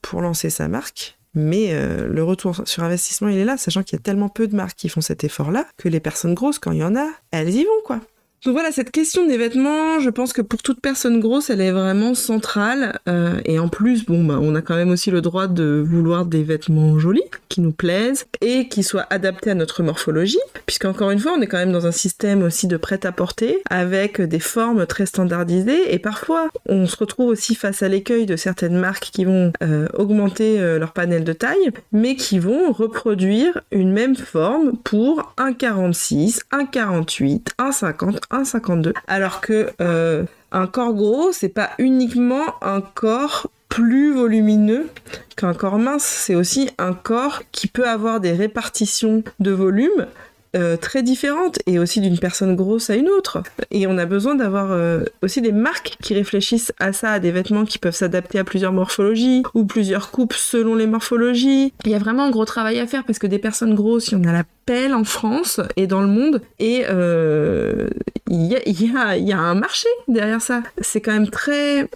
pour 0.00 0.22
lancer 0.22 0.48
sa 0.48 0.68
marque. 0.68 1.18
Mais 1.34 1.72
le 2.08 2.24
retour 2.24 2.62
sur 2.64 2.82
investissement, 2.82 3.28
il 3.28 3.38
est 3.38 3.44
là, 3.44 3.56
sachant 3.58 3.82
qu'il 3.82 3.96
y 3.96 4.00
a 4.00 4.02
tellement 4.02 4.28
peu 4.28 4.48
de 4.48 4.56
marques 4.56 4.76
qui 4.76 4.88
font 4.88 5.02
cet 5.02 5.24
effort-là 5.24 5.66
que 5.76 5.88
les 5.88 6.00
personnes 6.00 6.34
grosses, 6.34 6.58
quand 6.58 6.72
il 6.72 6.78
y 6.78 6.84
en 6.84 6.96
a, 6.96 7.06
elles 7.30 7.50
y 7.50 7.64
vont, 7.64 7.82
quoi. 7.84 8.00
Donc 8.44 8.54
voilà, 8.54 8.70
cette 8.70 8.92
question 8.92 9.26
des 9.26 9.36
vêtements, 9.36 9.98
je 9.98 10.10
pense 10.10 10.32
que 10.32 10.42
pour 10.42 10.62
toute 10.62 10.80
personne 10.80 11.18
grosse, 11.18 11.50
elle 11.50 11.60
est 11.60 11.72
vraiment 11.72 12.14
centrale. 12.14 13.00
Euh, 13.08 13.40
et 13.44 13.58
en 13.58 13.68
plus, 13.68 14.06
bon, 14.06 14.22
bah, 14.22 14.38
on 14.40 14.54
a 14.54 14.62
quand 14.62 14.76
même 14.76 14.90
aussi 14.90 15.10
le 15.10 15.20
droit 15.20 15.48
de 15.48 15.84
vouloir 15.84 16.24
des 16.24 16.44
vêtements 16.44 17.00
jolis, 17.00 17.24
qui 17.48 17.60
nous 17.60 17.72
plaisent, 17.72 18.26
et 18.40 18.68
qui 18.68 18.84
soient 18.84 19.06
adaptés 19.10 19.50
à 19.50 19.54
notre 19.54 19.82
morphologie. 19.82 20.38
Puisqu'encore 20.66 21.10
une 21.10 21.18
fois, 21.18 21.32
on 21.36 21.40
est 21.40 21.48
quand 21.48 21.58
même 21.58 21.72
dans 21.72 21.88
un 21.88 21.92
système 21.92 22.44
aussi 22.44 22.68
de 22.68 22.76
prêt-à-porter, 22.76 23.58
avec 23.70 24.20
des 24.20 24.38
formes 24.38 24.86
très 24.86 25.06
standardisées. 25.06 25.92
Et 25.92 25.98
parfois, 25.98 26.48
on 26.66 26.86
se 26.86 26.96
retrouve 26.96 27.30
aussi 27.30 27.56
face 27.56 27.82
à 27.82 27.88
l'écueil 27.88 28.24
de 28.24 28.36
certaines 28.36 28.78
marques 28.78 29.10
qui 29.12 29.24
vont 29.24 29.52
euh, 29.64 29.88
augmenter 29.94 30.60
euh, 30.60 30.78
leur 30.78 30.92
panel 30.92 31.24
de 31.24 31.32
taille, 31.32 31.72
mais 31.90 32.14
qui 32.14 32.38
vont 32.38 32.70
reproduire 32.70 33.60
une 33.72 33.90
même 33.90 34.14
forme 34.14 34.76
pour 34.84 35.34
1,46, 35.38 36.42
1,48, 36.52 37.46
1,50, 37.58 38.27
1,52. 38.30 38.92
Alors 39.06 39.40
que 39.40 39.70
euh, 39.80 40.24
un 40.52 40.66
corps 40.66 40.94
gros, 40.94 41.32
c'est 41.32 41.48
pas 41.48 41.70
uniquement 41.78 42.54
un 42.62 42.80
corps 42.80 43.50
plus 43.68 44.14
volumineux 44.14 44.88
qu'un 45.36 45.54
corps 45.54 45.78
mince, 45.78 46.04
c'est 46.04 46.34
aussi 46.34 46.70
un 46.78 46.94
corps 46.94 47.42
qui 47.52 47.68
peut 47.68 47.86
avoir 47.86 48.20
des 48.20 48.32
répartitions 48.32 49.22
de 49.40 49.50
volume 49.50 50.06
euh, 50.56 50.76
très 50.76 51.02
différentes 51.02 51.58
et 51.66 51.78
aussi 51.78 52.00
d'une 52.00 52.18
personne 52.18 52.56
grosse 52.56 52.88
à 52.88 52.96
une 52.96 53.08
autre. 53.08 53.42
Et 53.70 53.86
on 53.86 53.98
a 53.98 54.06
besoin 54.06 54.34
d'avoir 54.34 54.72
euh, 54.72 55.04
aussi 55.22 55.42
des 55.42 55.52
marques 55.52 55.96
qui 56.02 56.14
réfléchissent 56.14 56.72
à 56.78 56.92
ça, 56.92 57.12
à 57.12 57.18
des 57.18 57.30
vêtements 57.30 57.64
qui 57.64 57.78
peuvent 57.78 57.94
s'adapter 57.94 58.38
à 58.38 58.44
plusieurs 58.44 58.72
morphologies 58.72 59.42
ou 59.54 59.66
plusieurs 59.66 60.10
coupes 60.10 60.32
selon 60.32 60.74
les 60.74 60.86
morphologies. 60.86 61.72
Il 61.84 61.90
y 61.90 61.94
a 61.94 61.98
vraiment 61.98 62.24
un 62.24 62.30
gros 62.30 62.46
travail 62.46 62.78
à 62.80 62.86
faire 62.86 63.04
parce 63.04 63.18
que 63.18 63.26
des 63.26 63.38
personnes 63.38 63.74
grosses, 63.74 64.08
il 64.08 64.14
y 64.14 64.16
en 64.16 64.24
a 64.24 64.32
la 64.32 64.44
pelle 64.64 64.94
en 64.94 65.04
France 65.04 65.60
et 65.76 65.86
dans 65.86 66.00
le 66.00 66.08
monde 66.08 66.40
et 66.58 66.84
euh, 66.88 67.88
il 68.30 68.46
y, 68.46 68.56
a, 68.56 69.16
y, 69.16 69.32
a, 69.32 69.38
un 69.38 69.54
marché 69.54 69.88
derrière 70.08 70.40
ça. 70.40 70.62
C'est 70.80 71.00
quand 71.00 71.12
même 71.12 71.30
très 71.30 71.88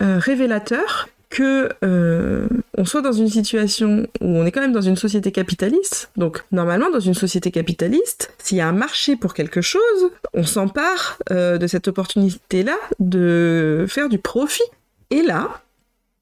révélateur 0.00 1.08
que 1.28 1.70
euh, 1.84 2.46
on 2.78 2.84
soit 2.84 3.02
dans 3.02 3.12
une 3.12 3.28
situation 3.28 4.06
où 4.20 4.26
on 4.26 4.46
est 4.46 4.52
quand 4.52 4.60
même 4.60 4.72
dans 4.72 4.80
une 4.80 4.96
société 4.96 5.32
capitaliste. 5.32 6.10
Donc 6.16 6.44
normalement 6.52 6.90
dans 6.90 7.00
une 7.00 7.14
société 7.14 7.50
capitaliste, 7.50 8.32
s'il 8.38 8.58
y 8.58 8.60
a 8.60 8.68
un 8.68 8.72
marché 8.72 9.16
pour 9.16 9.34
quelque 9.34 9.60
chose, 9.60 10.10
on 10.34 10.44
s'empare 10.44 11.18
euh, 11.30 11.58
de 11.58 11.66
cette 11.66 11.88
opportunité-là 11.88 12.76
de 13.00 13.86
faire 13.88 14.08
du 14.08 14.18
profit. 14.18 14.62
Et 15.10 15.22
là, 15.22 15.62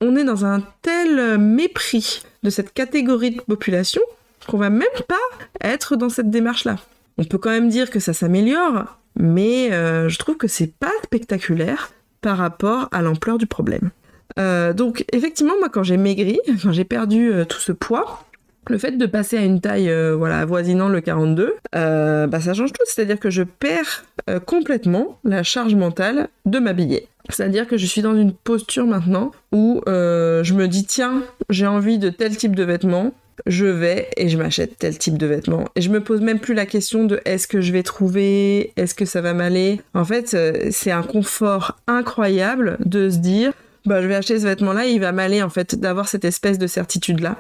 on 0.01 0.17
est 0.17 0.25
dans 0.25 0.45
un 0.45 0.63
tel 0.83 1.39
mépris 1.39 2.23
de 2.43 2.51
cette 2.51 2.73
catégorie 2.73 3.33
de 3.33 3.41
population 3.41 4.03
qu'on 4.47 4.59
va 4.59 4.71
même 4.71 4.87
pas 5.09 5.15
être 5.63 5.97
dans 5.97 6.09
cette 6.09 6.31
démarche-là. 6.31 6.77
On 7.17 7.25
peut 7.25 7.39
quand 7.39 7.51
même 7.51 7.69
dire 7.69 7.91
que 7.91 8.01
ça 8.01 8.13
s'améliore, 8.13 8.99
mais 9.17 9.73
euh, 9.73 10.09
je 10.09 10.19
trouve 10.19 10.37
que 10.37 10.49
c'est 10.49 10.75
pas 10.79 10.93
spectaculaire 11.05 11.93
par 12.21 12.39
rapport 12.39 12.89
à 12.93 13.03
l'ampleur 13.03 13.39
du 13.39 13.47
problème. 13.47 13.91
Euh, 14.39 14.73
donc 14.73 15.05
effectivement, 15.13 15.55
moi 15.59 15.69
quand 15.69 15.83
j'ai 15.83 15.97
maigri, 15.97 16.41
quand 16.63 16.73
j'ai 16.73 16.85
perdu 16.85 17.33
euh, 17.33 17.45
tout 17.45 17.61
ce 17.61 17.73
poids, 17.73 18.25
le 18.69 18.79
fait 18.79 18.93
de 18.93 19.07
passer 19.07 19.37
à 19.37 19.43
une 19.43 19.61
taille 19.61 19.91
euh, 19.91 20.17
voilà 20.17 20.39
avoisinant 20.39 20.89
le 20.89 21.01
42, 21.01 21.55
bah, 21.73 22.41
ça 22.41 22.55
change 22.55 22.73
tout. 22.73 22.85
C'est-à-dire 22.87 23.21
que 23.21 23.31
je 23.31 23.43
perds 23.43 24.05
complètement 24.47 25.19
la 25.25 25.43
charge 25.43 25.75
mentale 25.75 26.29
de 26.47 26.59
m'habiller. 26.59 27.09
C'est-à-dire 27.29 27.67
que 27.67 27.77
je 27.77 27.87
suis 27.87 28.03
dans 28.03 28.17
une 28.17 28.33
posture 28.33 28.87
maintenant 28.87 29.33
où 29.53 29.83
je 29.87 30.55
me 30.55 30.67
dis 30.67 30.85
tiens, 30.85 31.23
j'ai 31.51 31.67
envie 31.67 31.99
de 31.99 32.09
tel 32.09 32.37
type 32.37 32.57
de 32.57 32.65
vêtements, 32.65 33.13
je 33.47 33.67
vais 33.67 34.09
et 34.17 34.31
je 34.31 34.39
m'achète 34.39 34.79
tel 34.79 34.97
type 34.97 35.19
de 35.19 35.27
vêtements. 35.27 35.69
Et 35.77 35.83
je 35.83 35.91
me 35.91 36.01
pose 36.01 36.23
même 36.23 36.39
plus 36.39 36.55
la 36.55 36.65
question 36.65 37.05
de 37.05 37.21
est-ce 37.27 37.47
que 37.47 37.61
je 37.61 37.71
vais 37.71 37.83
trouver, 37.83 38.73
est-ce 38.77 38.95
que 38.95 39.05
ça 39.05 39.21
va 39.21 39.35
m'aller? 39.35 39.83
En 39.93 40.07
fait, 40.07 40.35
c'est 40.71 40.91
un 40.91 41.03
confort 41.03 41.79
incroyable 41.87 42.79
de 42.81 43.11
se 43.11 43.19
dire 43.19 43.53
bah, 43.85 44.01
je 44.01 44.07
vais 44.07 44.15
acheter 44.15 44.39
ce 44.39 44.45
vêtement-là, 44.45 44.87
il 44.87 45.01
va 45.01 45.13
m'aller 45.13 45.43
en 45.43 45.51
fait 45.51 45.75
d'avoir 45.75 46.09
cette 46.09 46.25
espèce 46.25 46.59
de 46.59 46.67
certitude-là. 46.67 47.37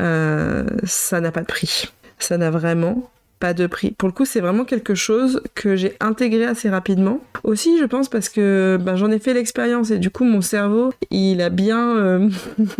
Euh, 0.00 0.64
ça 0.84 1.20
n'a 1.20 1.32
pas 1.32 1.40
de 1.40 1.46
prix. 1.46 1.92
Ça 2.18 2.36
n'a 2.38 2.50
vraiment 2.50 3.10
pas 3.38 3.54
de 3.54 3.66
prix. 3.66 3.92
Pour 3.92 4.08
le 4.08 4.12
coup, 4.12 4.24
c'est 4.24 4.40
vraiment 4.40 4.64
quelque 4.64 4.94
chose 4.94 5.42
que 5.54 5.76
j'ai 5.76 5.94
intégré 6.00 6.44
assez 6.44 6.68
rapidement. 6.68 7.20
Aussi, 7.44 7.78
je 7.78 7.84
pense 7.84 8.08
parce 8.08 8.28
que 8.28 8.78
ben, 8.80 8.96
j'en 8.96 9.10
ai 9.10 9.18
fait 9.18 9.34
l'expérience 9.34 9.90
et 9.90 9.98
du 9.98 10.10
coup, 10.10 10.24
mon 10.24 10.40
cerveau, 10.40 10.92
il 11.10 11.40
a 11.40 11.50
bien, 11.50 11.96
euh, 11.96 12.28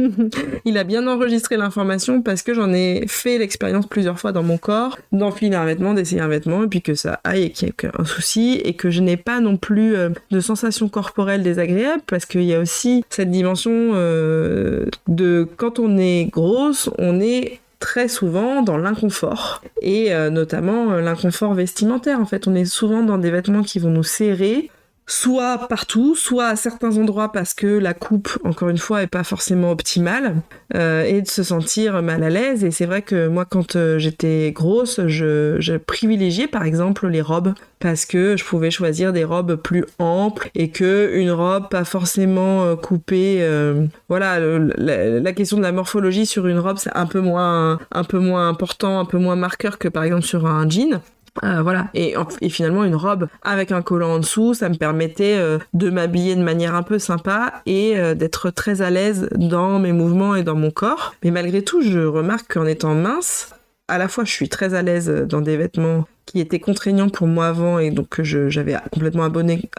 il 0.64 0.78
a 0.78 0.84
bien 0.84 1.06
enregistré 1.06 1.56
l'information 1.56 2.22
parce 2.22 2.42
que 2.42 2.54
j'en 2.54 2.72
ai 2.72 3.04
fait 3.06 3.38
l'expérience 3.38 3.86
plusieurs 3.86 4.18
fois 4.18 4.32
dans 4.32 4.42
mon 4.42 4.58
corps, 4.58 4.98
d'enfiler 5.12 5.56
un 5.56 5.64
vêtement, 5.64 5.94
d'essayer 5.94 6.20
un 6.20 6.28
vêtement 6.28 6.64
et 6.64 6.68
puis 6.68 6.82
que 6.82 6.94
ça 6.94 7.20
aille 7.24 7.44
et 7.44 7.50
qu'il 7.50 7.68
y 7.68 7.70
ait 7.70 7.90
un 7.98 8.04
souci 8.04 8.60
et 8.64 8.74
que 8.74 8.90
je 8.90 9.00
n'ai 9.00 9.16
pas 9.16 9.40
non 9.40 9.56
plus 9.56 9.94
euh, 9.94 10.10
de 10.30 10.40
sensations 10.40 10.88
corporelles 10.88 11.42
désagréables 11.42 12.02
parce 12.06 12.26
qu'il 12.26 12.42
y 12.42 12.54
a 12.54 12.60
aussi 12.60 13.04
cette 13.10 13.30
dimension 13.30 13.92
euh, 13.94 14.86
de 15.06 15.48
quand 15.56 15.78
on 15.78 15.98
est 15.98 16.26
grosse, 16.30 16.90
on 16.98 17.20
est 17.20 17.60
très 17.78 18.08
souvent 18.08 18.62
dans 18.62 18.76
l'inconfort. 18.76 19.62
Et 19.80 20.12
euh, 20.12 20.30
notamment 20.30 20.92
euh, 20.92 21.00
l'inconfort 21.00 21.54
vestimentaire 21.54 22.20
en 22.20 22.26
fait. 22.26 22.46
On 22.46 22.54
est 22.54 22.64
souvent 22.64 23.02
dans 23.02 23.18
des 23.18 23.30
vêtements 23.30 23.62
qui 23.62 23.78
vont 23.78 23.90
nous 23.90 24.02
serrer 24.02 24.70
soit 25.08 25.66
partout, 25.68 26.14
soit 26.14 26.48
à 26.48 26.56
certains 26.56 26.96
endroits 26.98 27.32
parce 27.32 27.54
que 27.54 27.66
la 27.66 27.94
coupe, 27.94 28.38
encore 28.44 28.68
une 28.68 28.78
fois, 28.78 29.02
est 29.02 29.08
pas 29.08 29.24
forcément 29.24 29.72
optimale, 29.72 30.36
euh, 30.74 31.02
et 31.04 31.22
de 31.22 31.28
se 31.28 31.42
sentir 31.42 32.02
mal 32.02 32.22
à 32.22 32.28
l'aise. 32.28 32.62
Et 32.62 32.70
c'est 32.70 32.84
vrai 32.84 33.00
que 33.00 33.26
moi, 33.26 33.46
quand 33.46 33.74
euh, 33.74 33.98
j'étais 33.98 34.52
grosse, 34.52 35.00
je, 35.06 35.56
je, 35.58 35.74
privilégiais 35.78 36.46
par 36.46 36.64
exemple 36.64 37.08
les 37.08 37.22
robes 37.22 37.54
parce 37.78 38.04
que 38.04 38.36
je 38.36 38.44
pouvais 38.44 38.70
choisir 38.70 39.12
des 39.12 39.24
robes 39.24 39.54
plus 39.56 39.84
amples 39.98 40.50
et 40.54 40.70
que 40.70 41.12
une 41.14 41.30
robe 41.30 41.68
pas 41.70 41.84
forcément 41.84 42.64
euh, 42.64 42.76
coupée. 42.76 43.38
euh, 43.40 43.86
voilà, 44.10 44.38
la, 44.38 45.20
la 45.20 45.32
question 45.32 45.56
de 45.56 45.62
la 45.62 45.72
morphologie 45.72 46.26
sur 46.26 46.46
une 46.46 46.58
robe, 46.58 46.76
c'est 46.78 46.94
un 46.94 47.06
peu 47.06 47.20
moins, 47.20 47.78
un 47.92 48.04
peu 48.04 48.18
moins 48.18 48.48
important, 48.48 49.00
un 49.00 49.04
peu 49.06 49.18
moins 49.18 49.36
marqueur 49.36 49.78
que 49.78 49.88
par 49.88 50.02
exemple 50.04 50.24
sur 50.24 50.44
un 50.46 50.68
jean. 50.68 51.00
Euh, 51.44 51.62
voilà. 51.62 51.88
Et, 51.94 52.16
en- 52.16 52.26
et 52.40 52.48
finalement, 52.48 52.84
une 52.84 52.94
robe 52.96 53.28
avec 53.42 53.72
un 53.72 53.82
collant 53.82 54.14
en 54.14 54.18
dessous, 54.18 54.54
ça 54.54 54.68
me 54.68 54.74
permettait 54.74 55.36
euh, 55.38 55.58
de 55.74 55.90
m'habiller 55.90 56.34
de 56.36 56.42
manière 56.42 56.74
un 56.74 56.82
peu 56.82 56.98
sympa 56.98 57.62
et 57.66 57.96
euh, 57.98 58.14
d'être 58.14 58.50
très 58.50 58.82
à 58.82 58.90
l'aise 58.90 59.28
dans 59.34 59.78
mes 59.78 59.92
mouvements 59.92 60.34
et 60.34 60.42
dans 60.42 60.54
mon 60.56 60.70
corps. 60.70 61.14
Mais 61.24 61.30
malgré 61.30 61.62
tout, 61.62 61.82
je 61.82 62.00
remarque 62.00 62.52
qu'en 62.54 62.66
étant 62.66 62.94
mince, 62.94 63.54
à 63.88 63.98
la 63.98 64.08
fois, 64.08 64.24
je 64.24 64.32
suis 64.32 64.48
très 64.48 64.74
à 64.74 64.82
l'aise 64.82 65.08
dans 65.28 65.40
des 65.40 65.56
vêtements 65.56 66.06
qui 66.26 66.40
étaient 66.40 66.58
contraignants 66.60 67.08
pour 67.08 67.26
moi 67.26 67.46
avant 67.46 67.78
et 67.78 67.90
donc 67.90 68.10
que 68.10 68.22
j'avais 68.22 68.76
complètement 68.92 69.22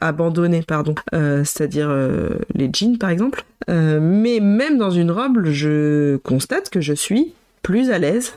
abandonné, 0.01 0.63
pardon, 0.67 0.95
c'est-à-dire 1.11 1.95
les 2.55 2.71
jeans 2.73 2.97
par 2.97 3.11
exemple. 3.11 3.43
Mais 3.67 4.39
même 4.41 4.79
dans 4.79 4.89
une 4.89 5.11
robe, 5.11 5.45
je 5.45 6.15
constate 6.17 6.71
que 6.71 6.81
je 6.81 6.93
suis 6.93 7.33
plus 7.61 7.91
à 7.91 7.99
l'aise 7.99 8.33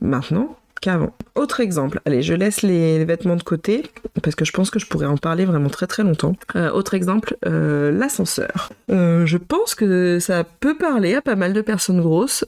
maintenant 0.00 0.56
qu'avant. 0.80 1.12
Autre 1.34 1.60
exemple, 1.60 2.00
allez, 2.04 2.22
je 2.22 2.34
laisse 2.34 2.62
les, 2.62 3.04
vêtements 3.04 3.36
de 3.36 3.42
côté 3.42 3.84
parce 4.22 4.34
que 4.34 4.44
je 4.44 4.52
pense 4.52 4.70
que 4.70 4.78
je 4.78 4.86
pourrais 4.86 5.06
en 5.06 5.16
parler 5.16 5.44
vraiment 5.44 5.68
très 5.68 5.86
très 5.86 6.02
longtemps. 6.02 6.34
Euh, 6.56 6.70
autre 6.70 6.94
exemple, 6.94 7.36
euh, 7.46 7.90
l'ascenseur. 7.92 8.70
Euh, 8.90 9.26
je 9.26 9.36
pense 9.36 9.74
que 9.74 10.18
ça 10.20 10.44
peut 10.44 10.76
parler 10.76 11.14
à 11.14 11.22
pas 11.22 11.36
mal 11.36 11.52
de 11.52 11.60
personnes 11.60 12.00
grosses. 12.00 12.44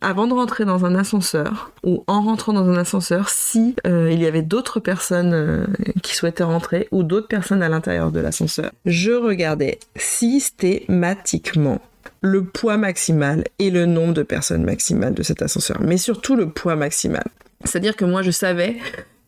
Avant 0.00 0.26
de 0.26 0.32
rentrer 0.32 0.64
dans 0.64 0.84
un 0.84 0.94
ascenseur 0.94 1.72
ou 1.84 2.04
en 2.06 2.22
rentrant 2.22 2.52
dans 2.52 2.68
un 2.68 2.76
ascenseur, 2.76 3.28
si 3.28 3.76
il 3.84 4.20
y 4.20 4.26
avait 4.26 4.42
d'autres 4.42 4.80
personnes 4.80 5.66
qui 6.02 6.14
souhaitaient 6.14 6.44
rentrer 6.44 6.88
ou 6.92 7.02
d'autres 7.02 7.28
personnes 7.28 7.62
à 7.62 7.68
l'intérieur 7.68 8.10
de 8.10 8.20
l'ascenseur, 8.20 8.70
je 8.84 9.12
regardais 9.12 9.78
systématiquement 9.96 11.80
le 12.20 12.44
poids 12.44 12.76
maximal 12.76 13.44
et 13.58 13.70
le 13.70 13.86
nombre 13.86 14.14
de 14.14 14.22
personnes 14.22 14.64
maximales 14.64 15.14
de 15.14 15.22
cet 15.22 15.42
ascenseur, 15.42 15.78
mais 15.80 15.96
surtout 15.96 16.36
le 16.36 16.48
poids 16.48 16.76
maximal. 16.76 17.24
C'est-à-dire 17.64 17.96
que 17.96 18.04
moi, 18.04 18.22
je 18.22 18.30
savais 18.30 18.76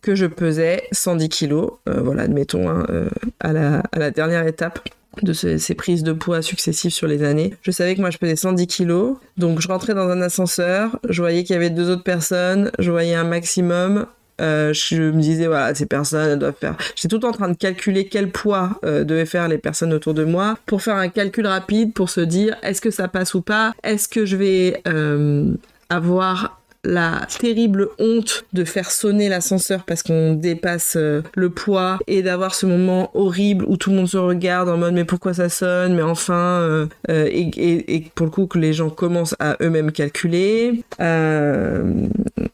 que 0.03 0.15
je 0.15 0.27
pesais 0.27 0.85
110 0.93 1.29
kilos, 1.29 1.73
euh, 1.89 2.01
voilà, 2.01 2.23
admettons, 2.23 2.69
hein, 2.69 2.87
euh, 2.91 3.09
à, 3.41 3.53
la, 3.53 4.11
dernière 4.11 4.47
étape 4.47 4.81
de 5.23 5.33
ce- 5.33 5.59
ces 5.59 5.75
prises 5.75 6.03
de 6.03 6.13
poids 6.13 6.41
successives 6.41 6.93
sur 6.93 7.07
les 7.07 7.23
années. 7.23 7.55
Je 7.63 7.71
savais 7.71 7.95
que 7.97 8.01
moi 8.01 8.11
je 8.11 8.17
pesais 8.19 8.37
110 8.37 8.67
kilos, 8.67 9.17
donc 9.37 9.61
je 9.61 9.69
rentrais 9.69 9.93
dans 9.95 10.09
un 10.09 10.23
ascenseur, 10.23 10.99
je 11.09 11.21
voyais 11.21 11.43
qu'il 11.45 11.55
y 11.55 11.57
avait 11.57 11.69
deux 11.71 11.91
autres 11.91 12.05
personnes, 12.05 12.71
je 12.79 12.91
voyais 12.91 13.15
un 13.15 13.25
maximum, 13.25 14.07
euh, 14.41 14.73
je 14.73 14.97
me 14.97 15.21
disais, 15.21 15.47
voilà, 15.47 15.75
ces 15.75 15.87
personnes 15.87 16.39
doivent 16.39 16.55
faire. 16.59 16.77
J'étais 16.97 17.09
tout 17.09 17.17
le 17.17 17.23
temps 17.23 17.29
en 17.29 17.33
train 17.33 17.49
de 17.49 17.57
calculer 17.57 18.07
quel 18.07 18.31
poids 18.31 18.81
euh, 18.85 19.05
devaient 19.05 19.27
faire 19.27 19.49
les 19.49 19.59
personnes 19.59 19.93
autour 19.93 20.15
de 20.15 20.25
moi 20.25 20.59
pour 20.67 20.83
faire 20.83 20.97
un 20.97 21.09
calcul 21.09 21.47
rapide 21.47 21.93
pour 21.93 22.11
se 22.11 22.21
dire, 22.21 22.57
est-ce 22.63 22.81
que 22.81 22.91
ça 22.91 23.09
passe 23.09 23.35
ou 23.35 23.43
pas? 23.43 23.73
Est-ce 23.83 24.09
que 24.09 24.25
je 24.25 24.37
vais 24.37 24.83
euh, 24.89 25.53
avoir 25.89 26.57
la 26.83 27.27
terrible 27.39 27.89
honte 27.99 28.47
de 28.55 28.65
faire 28.65 28.91
sonner 28.91 29.29
l'ascenseur 29.29 29.85
parce 29.85 30.03
qu'on 30.03 30.33
dépasse 30.33 30.97
le 30.97 31.51
poids 31.51 31.99
et 32.07 32.23
d'avoir 32.23 32.55
ce 32.55 32.65
moment 32.65 33.11
horrible 33.13 33.67
où 33.69 33.77
tout 33.77 33.91
le 33.91 33.97
monde 33.97 34.09
se 34.09 34.17
regarde 34.17 34.71
en 34.71 34.79
mode 34.79 34.95
mais 34.95 35.05
pourquoi 35.05 35.35
ça 35.35 35.51
sonne? 35.51 35.95
Mais 35.95 36.01
enfin 36.01 36.89
et, 37.11 38.11
pour 38.15 38.25
le 38.25 38.33
coup 38.33 38.47
que 38.47 38.59
les 38.59 38.73
gens 38.73 38.89
commencent 38.89 39.37
à 39.41 39.59
eux-mêmes 39.61 39.93
calculer. 39.93 40.83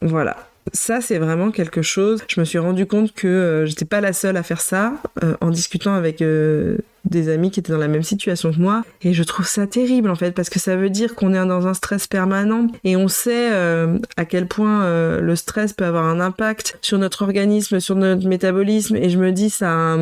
Voilà 0.01 0.35
ça, 0.73 1.01
c'est 1.01 1.17
vraiment 1.17 1.51
quelque 1.51 1.81
chose. 1.81 2.23
Je 2.27 2.39
me 2.39 2.45
suis 2.45 2.57
rendu 2.57 2.85
compte 2.85 3.13
que 3.13 3.27
euh, 3.27 3.65
j'étais 3.65 3.85
pas 3.85 4.01
la 4.01 4.13
seule 4.13 4.37
à 4.37 4.43
faire 4.43 4.61
ça 4.61 4.93
euh, 5.23 5.35
en 5.41 5.49
discutant 5.49 5.93
avec 5.93 6.21
euh, 6.21 6.77
des 7.05 7.29
amis 7.29 7.51
qui 7.51 7.59
étaient 7.59 7.71
dans 7.71 7.77
la 7.77 7.87
même 7.87 8.03
situation 8.03 8.51
que 8.51 8.59
moi. 8.59 8.83
Et 9.01 9.13
je 9.13 9.23
trouve 9.23 9.47
ça 9.47 9.67
terrible 9.67 10.09
en 10.09 10.15
fait, 10.15 10.31
parce 10.31 10.49
que 10.49 10.59
ça 10.59 10.75
veut 10.75 10.89
dire 10.89 11.15
qu'on 11.15 11.33
est 11.33 11.45
dans 11.45 11.67
un 11.67 11.73
stress 11.73 12.07
permanent 12.07 12.67
et 12.83 12.95
on 12.95 13.07
sait 13.07 13.51
euh, 13.53 13.97
à 14.17 14.25
quel 14.25 14.47
point 14.47 15.19
le 15.19 15.35
stress 15.35 15.73
peut 15.73 15.85
avoir 15.85 16.05
un 16.05 16.19
impact 16.19 16.77
sur 16.81 16.97
notre 16.97 17.23
organisme, 17.23 17.79
sur 17.79 17.95
notre 17.95 18.27
métabolisme. 18.27 18.95
Et 18.95 19.09
je 19.09 19.17
me 19.17 19.31
dis, 19.31 19.49
ça, 19.49 19.97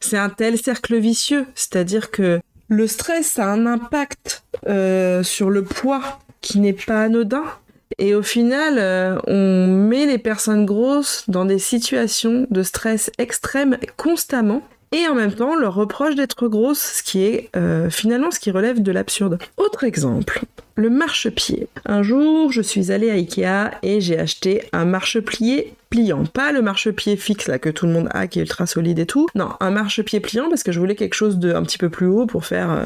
c'est 0.00 0.18
un 0.18 0.30
tel 0.30 0.58
cercle 0.58 0.96
vicieux. 0.96 1.46
C'est-à-dire 1.54 2.10
que 2.10 2.40
le 2.68 2.86
stress, 2.86 3.38
a 3.38 3.52
un 3.52 3.66
impact 3.66 4.44
sur 5.22 5.50
le 5.50 5.62
poids 5.62 6.20
qui 6.40 6.60
n'est 6.60 6.72
pas 6.72 7.02
anodin. 7.02 7.44
Et 7.98 8.14
au 8.14 8.22
final, 8.22 8.74
euh, 8.78 9.18
on 9.26 9.66
met 9.66 10.06
les 10.06 10.18
personnes 10.18 10.66
grosses 10.66 11.24
dans 11.28 11.46
des 11.46 11.58
situations 11.58 12.46
de 12.50 12.62
stress 12.62 13.10
extrême 13.18 13.78
constamment. 13.96 14.62
Et 14.92 15.06
en 15.08 15.14
même 15.14 15.32
temps, 15.32 15.52
on 15.52 15.56
leur 15.56 15.74
reproche 15.74 16.14
d'être 16.14 16.48
grosses, 16.48 16.98
ce 16.98 17.02
qui 17.02 17.24
est 17.24 17.50
euh, 17.56 17.90
finalement 17.90 18.30
ce 18.30 18.38
qui 18.38 18.50
relève 18.50 18.82
de 18.82 18.92
l'absurde. 18.92 19.38
Autre 19.56 19.84
exemple, 19.84 20.42
le 20.76 20.90
marchepied. 20.90 21.68
Un 21.84 22.02
jour, 22.02 22.52
je 22.52 22.60
suis 22.60 22.92
allée 22.92 23.10
à 23.10 23.14
Ikea 23.14 23.78
et 23.82 24.00
j'ai 24.00 24.18
acheté 24.18 24.62
un 24.72 24.84
marchepied 24.84 25.72
pliant. 25.90 26.24
Pas 26.24 26.52
le 26.52 26.62
marchepied 26.62 27.16
fixe 27.16 27.48
là 27.48 27.58
que 27.58 27.70
tout 27.70 27.86
le 27.86 27.92
monde 27.92 28.08
a 28.12 28.26
qui 28.26 28.38
est 28.38 28.42
ultra 28.42 28.66
solide 28.66 28.98
et 28.98 29.06
tout. 29.06 29.26
Non, 29.34 29.50
un 29.60 29.70
marchepied 29.70 30.20
pliant 30.20 30.48
parce 30.48 30.62
que 30.62 30.72
je 30.72 30.78
voulais 30.78 30.94
quelque 30.94 31.14
chose 31.14 31.38
de 31.38 31.52
un 31.52 31.62
petit 31.62 31.78
peu 31.78 31.88
plus 31.88 32.06
haut 32.06 32.26
pour 32.26 32.44
faire 32.44 32.70
euh, 32.70 32.84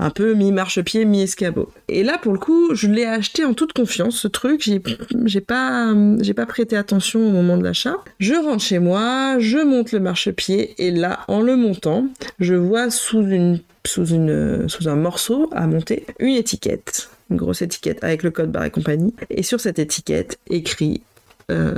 un 0.00 0.10
peu 0.10 0.34
mi-marchepied, 0.34 1.04
mi-escabeau. 1.04 1.70
Et 1.88 2.02
là, 2.02 2.18
pour 2.18 2.32
le 2.32 2.38
coup, 2.38 2.74
je 2.74 2.88
l'ai 2.88 3.04
acheté 3.04 3.44
en 3.44 3.54
toute 3.54 3.72
confiance, 3.72 4.16
ce 4.16 4.28
truc. 4.28 4.62
J'ai, 4.62 5.40
pas, 5.40 5.92
pas 6.36 6.46
prêté 6.46 6.76
attention 6.76 7.26
au 7.26 7.30
moment 7.30 7.56
de 7.56 7.64
l'achat. 7.64 7.96
Je 8.18 8.34
rentre 8.34 8.62
chez 8.62 8.78
moi, 8.78 9.38
je 9.38 9.58
monte 9.58 9.92
le 9.92 10.00
marchepied, 10.00 10.74
et 10.78 10.90
là, 10.90 11.20
en 11.28 11.40
le 11.40 11.56
montant, 11.56 12.06
je 12.38 12.54
vois 12.54 12.90
sous 12.90 13.22
une, 13.22 13.60
sous 13.86 14.14
un 14.14 14.96
morceau 14.96 15.48
à 15.52 15.66
monter 15.66 16.06
une 16.18 16.34
étiquette. 16.34 17.10
Une 17.30 17.36
grosse 17.36 17.62
étiquette 17.62 18.02
avec 18.02 18.22
le 18.22 18.30
code 18.30 18.50
barre 18.50 18.64
et 18.64 18.70
compagnie. 18.70 19.14
Et 19.30 19.42
sur 19.42 19.60
cette 19.60 19.78
étiquette, 19.78 20.38
écrit 20.48 21.02
euh, 21.50 21.74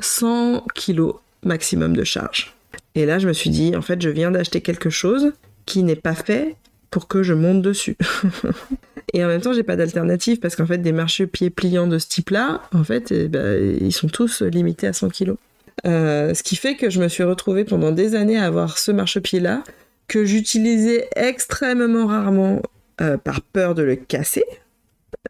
100 0.00 0.66
kilos 0.74 1.14
maximum 1.42 1.96
de 1.96 2.04
charge. 2.04 2.54
Et 2.94 3.06
là, 3.06 3.18
je 3.18 3.28
me 3.28 3.32
suis 3.32 3.50
dit, 3.50 3.76
en 3.76 3.82
fait, 3.82 4.00
je 4.02 4.08
viens 4.08 4.30
d'acheter 4.30 4.60
quelque 4.60 4.90
chose 4.90 5.32
qui 5.66 5.82
n'est 5.82 5.96
pas 5.96 6.14
fait 6.14 6.56
pour 6.90 7.06
que 7.06 7.22
je 7.22 7.34
monte 7.34 7.62
dessus. 7.62 7.96
Et 9.12 9.24
en 9.24 9.28
même 9.28 9.40
temps, 9.40 9.52
j'ai 9.52 9.62
pas 9.62 9.76
d'alternative 9.76 10.38
parce 10.38 10.56
qu'en 10.56 10.66
fait, 10.66 10.78
des 10.78 10.92
marchepieds 10.92 11.50
pliants 11.50 11.86
de 11.86 11.98
ce 11.98 12.08
type-là, 12.08 12.62
en 12.72 12.84
fait, 12.84 13.10
eh 13.10 13.28
ben, 13.28 13.78
ils 13.80 13.92
sont 13.92 14.08
tous 14.08 14.42
limités 14.42 14.86
à 14.86 14.92
100 14.92 15.08
kilos. 15.08 15.36
Euh, 15.86 16.34
ce 16.34 16.42
qui 16.42 16.56
fait 16.56 16.76
que 16.76 16.90
je 16.90 17.00
me 17.00 17.08
suis 17.08 17.24
retrouvée 17.24 17.64
pendant 17.64 17.90
des 17.90 18.14
années 18.14 18.38
à 18.38 18.44
avoir 18.44 18.78
ce 18.78 18.92
marchepied-là 18.92 19.62
que 20.10 20.24
j'utilisais 20.24 21.08
extrêmement 21.14 22.08
rarement 22.08 22.60
euh, 23.00 23.16
par 23.16 23.42
peur 23.42 23.76
de 23.76 23.84
le 23.84 23.94
casser 23.94 24.44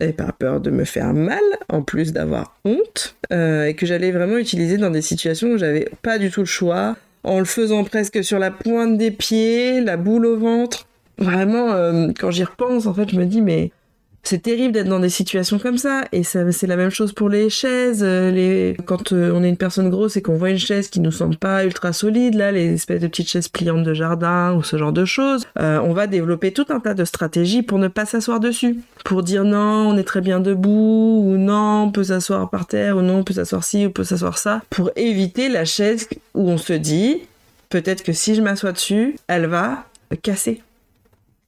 et 0.01 0.15
par 0.15 0.33
peur 0.33 0.63
de 0.63 0.71
me 0.71 0.85
faire 0.85 1.13
mal, 1.13 1.43
en 1.69 1.83
plus 1.83 2.15
d'avoir 2.15 2.57
honte, 2.65 3.15
euh, 3.31 3.67
et 3.67 3.75
que 3.75 3.85
j'allais 3.85 4.11
vraiment 4.11 4.39
utiliser 4.39 4.79
dans 4.79 4.91
des 4.91 5.03
situations 5.03 5.49
où 5.49 5.59
j'avais 5.59 5.91
pas 6.01 6.17
du 6.17 6.31
tout 6.31 6.41
le 6.41 6.47
choix, 6.47 6.97
en 7.25 7.41
le 7.41 7.45
faisant 7.45 7.85
presque 7.85 8.25
sur 8.25 8.39
la 8.39 8.51
pointe 8.51 8.97
des 8.97 9.11
pieds, 9.11 9.83
la 9.83 9.99
boule 9.99 10.25
au 10.25 10.39
ventre. 10.39 10.87
Vraiment, 11.19 11.73
euh, 11.73 12.09
quand 12.19 12.31
j'y 12.31 12.45
repense, 12.45 12.87
en 12.87 12.95
fait, 12.95 13.11
je 13.11 13.17
me 13.17 13.27
dis, 13.27 13.43
mais 13.43 13.73
c'est 14.23 14.43
terrible 14.43 14.73
d'être 14.73 14.89
dans 14.89 15.01
des 15.01 15.09
situations 15.09 15.59
comme 15.59 15.79
ça. 15.79 16.05
Et 16.13 16.23
ça, 16.25 16.51
c'est 16.53 16.67
la 16.67 16.77
même 16.77 16.91
chose 16.91 17.13
pour 17.13 17.29
les 17.29 17.49
chaises. 17.49 18.03
Euh, 18.03 18.31
les... 18.31 18.77
Quand 18.85 19.13
euh, 19.13 19.33
on 19.35 19.43
est 19.43 19.49
une 19.49 19.57
personne 19.57 19.89
grosse 19.89 20.17
et 20.17 20.23
qu'on 20.23 20.37
voit 20.37 20.51
une 20.51 20.59
chaise 20.59 20.89
qui 20.89 21.01
nous 21.01 21.11
semble 21.11 21.37
pas 21.37 21.65
ultra 21.65 21.93
solide, 21.93 22.35
là, 22.35 22.53
les 22.53 22.75
espèces 22.75 23.01
de 23.01 23.07
petites 23.07 23.29
chaises 23.29 23.49
pliantes 23.49 23.83
de 23.83 23.95
jardin 23.95 24.55
ou 24.55 24.63
ce 24.63 24.77
genre 24.77 24.93
de 24.93 25.05
choses, 25.05 25.47
euh, 25.59 25.81
on 25.83 25.93
va 25.95 26.07
développer 26.07 26.53
tout 26.53 26.67
un 26.69 26.81
tas 26.81 26.95
de 26.95 27.05
stratégies 27.05 27.63
pour 27.63 27.79
ne 27.79 27.89
pas 27.89 28.05
s'asseoir 28.05 28.41
dessus. 28.41 28.81
Pour 29.05 29.23
dire 29.23 29.45
non, 29.45 29.89
on 29.89 29.97
est 29.97 30.05
très 30.05 30.21
bien 30.21 30.41
debout, 30.41 31.23
ou 31.25 31.37
non, 31.39 31.85
on 31.85 31.91
peut 31.91 32.05
s'asseoir 32.05 32.51
par 32.51 32.67
terre, 32.67 32.99
ou 32.99 33.03
non, 33.03 33.19
on 33.19 33.25
peut 33.25 33.35
s'asseoir 33.35 33.65
ci, 33.65 33.87
ou 33.87 33.89
on 33.89 33.93
peut 33.93 34.05
s'asseoir 34.05 34.39
ça. 34.39 34.63
Pour 34.69 34.91
éviter 34.97 35.49
la 35.49 35.65
chaise 35.65 36.09
où 36.35 36.51
on 36.51 36.59
se 36.59 36.75
dit, 36.75 37.23
peut-être 37.71 38.03
que 38.03 38.13
si 38.13 38.35
je 38.35 38.43
m'assois 38.43 38.73
dessus, 38.73 39.17
elle 39.29 39.47
va 39.47 39.87
casser. 40.23 40.61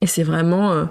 Et 0.00 0.06
c'est 0.06 0.22
vraiment 0.22 0.86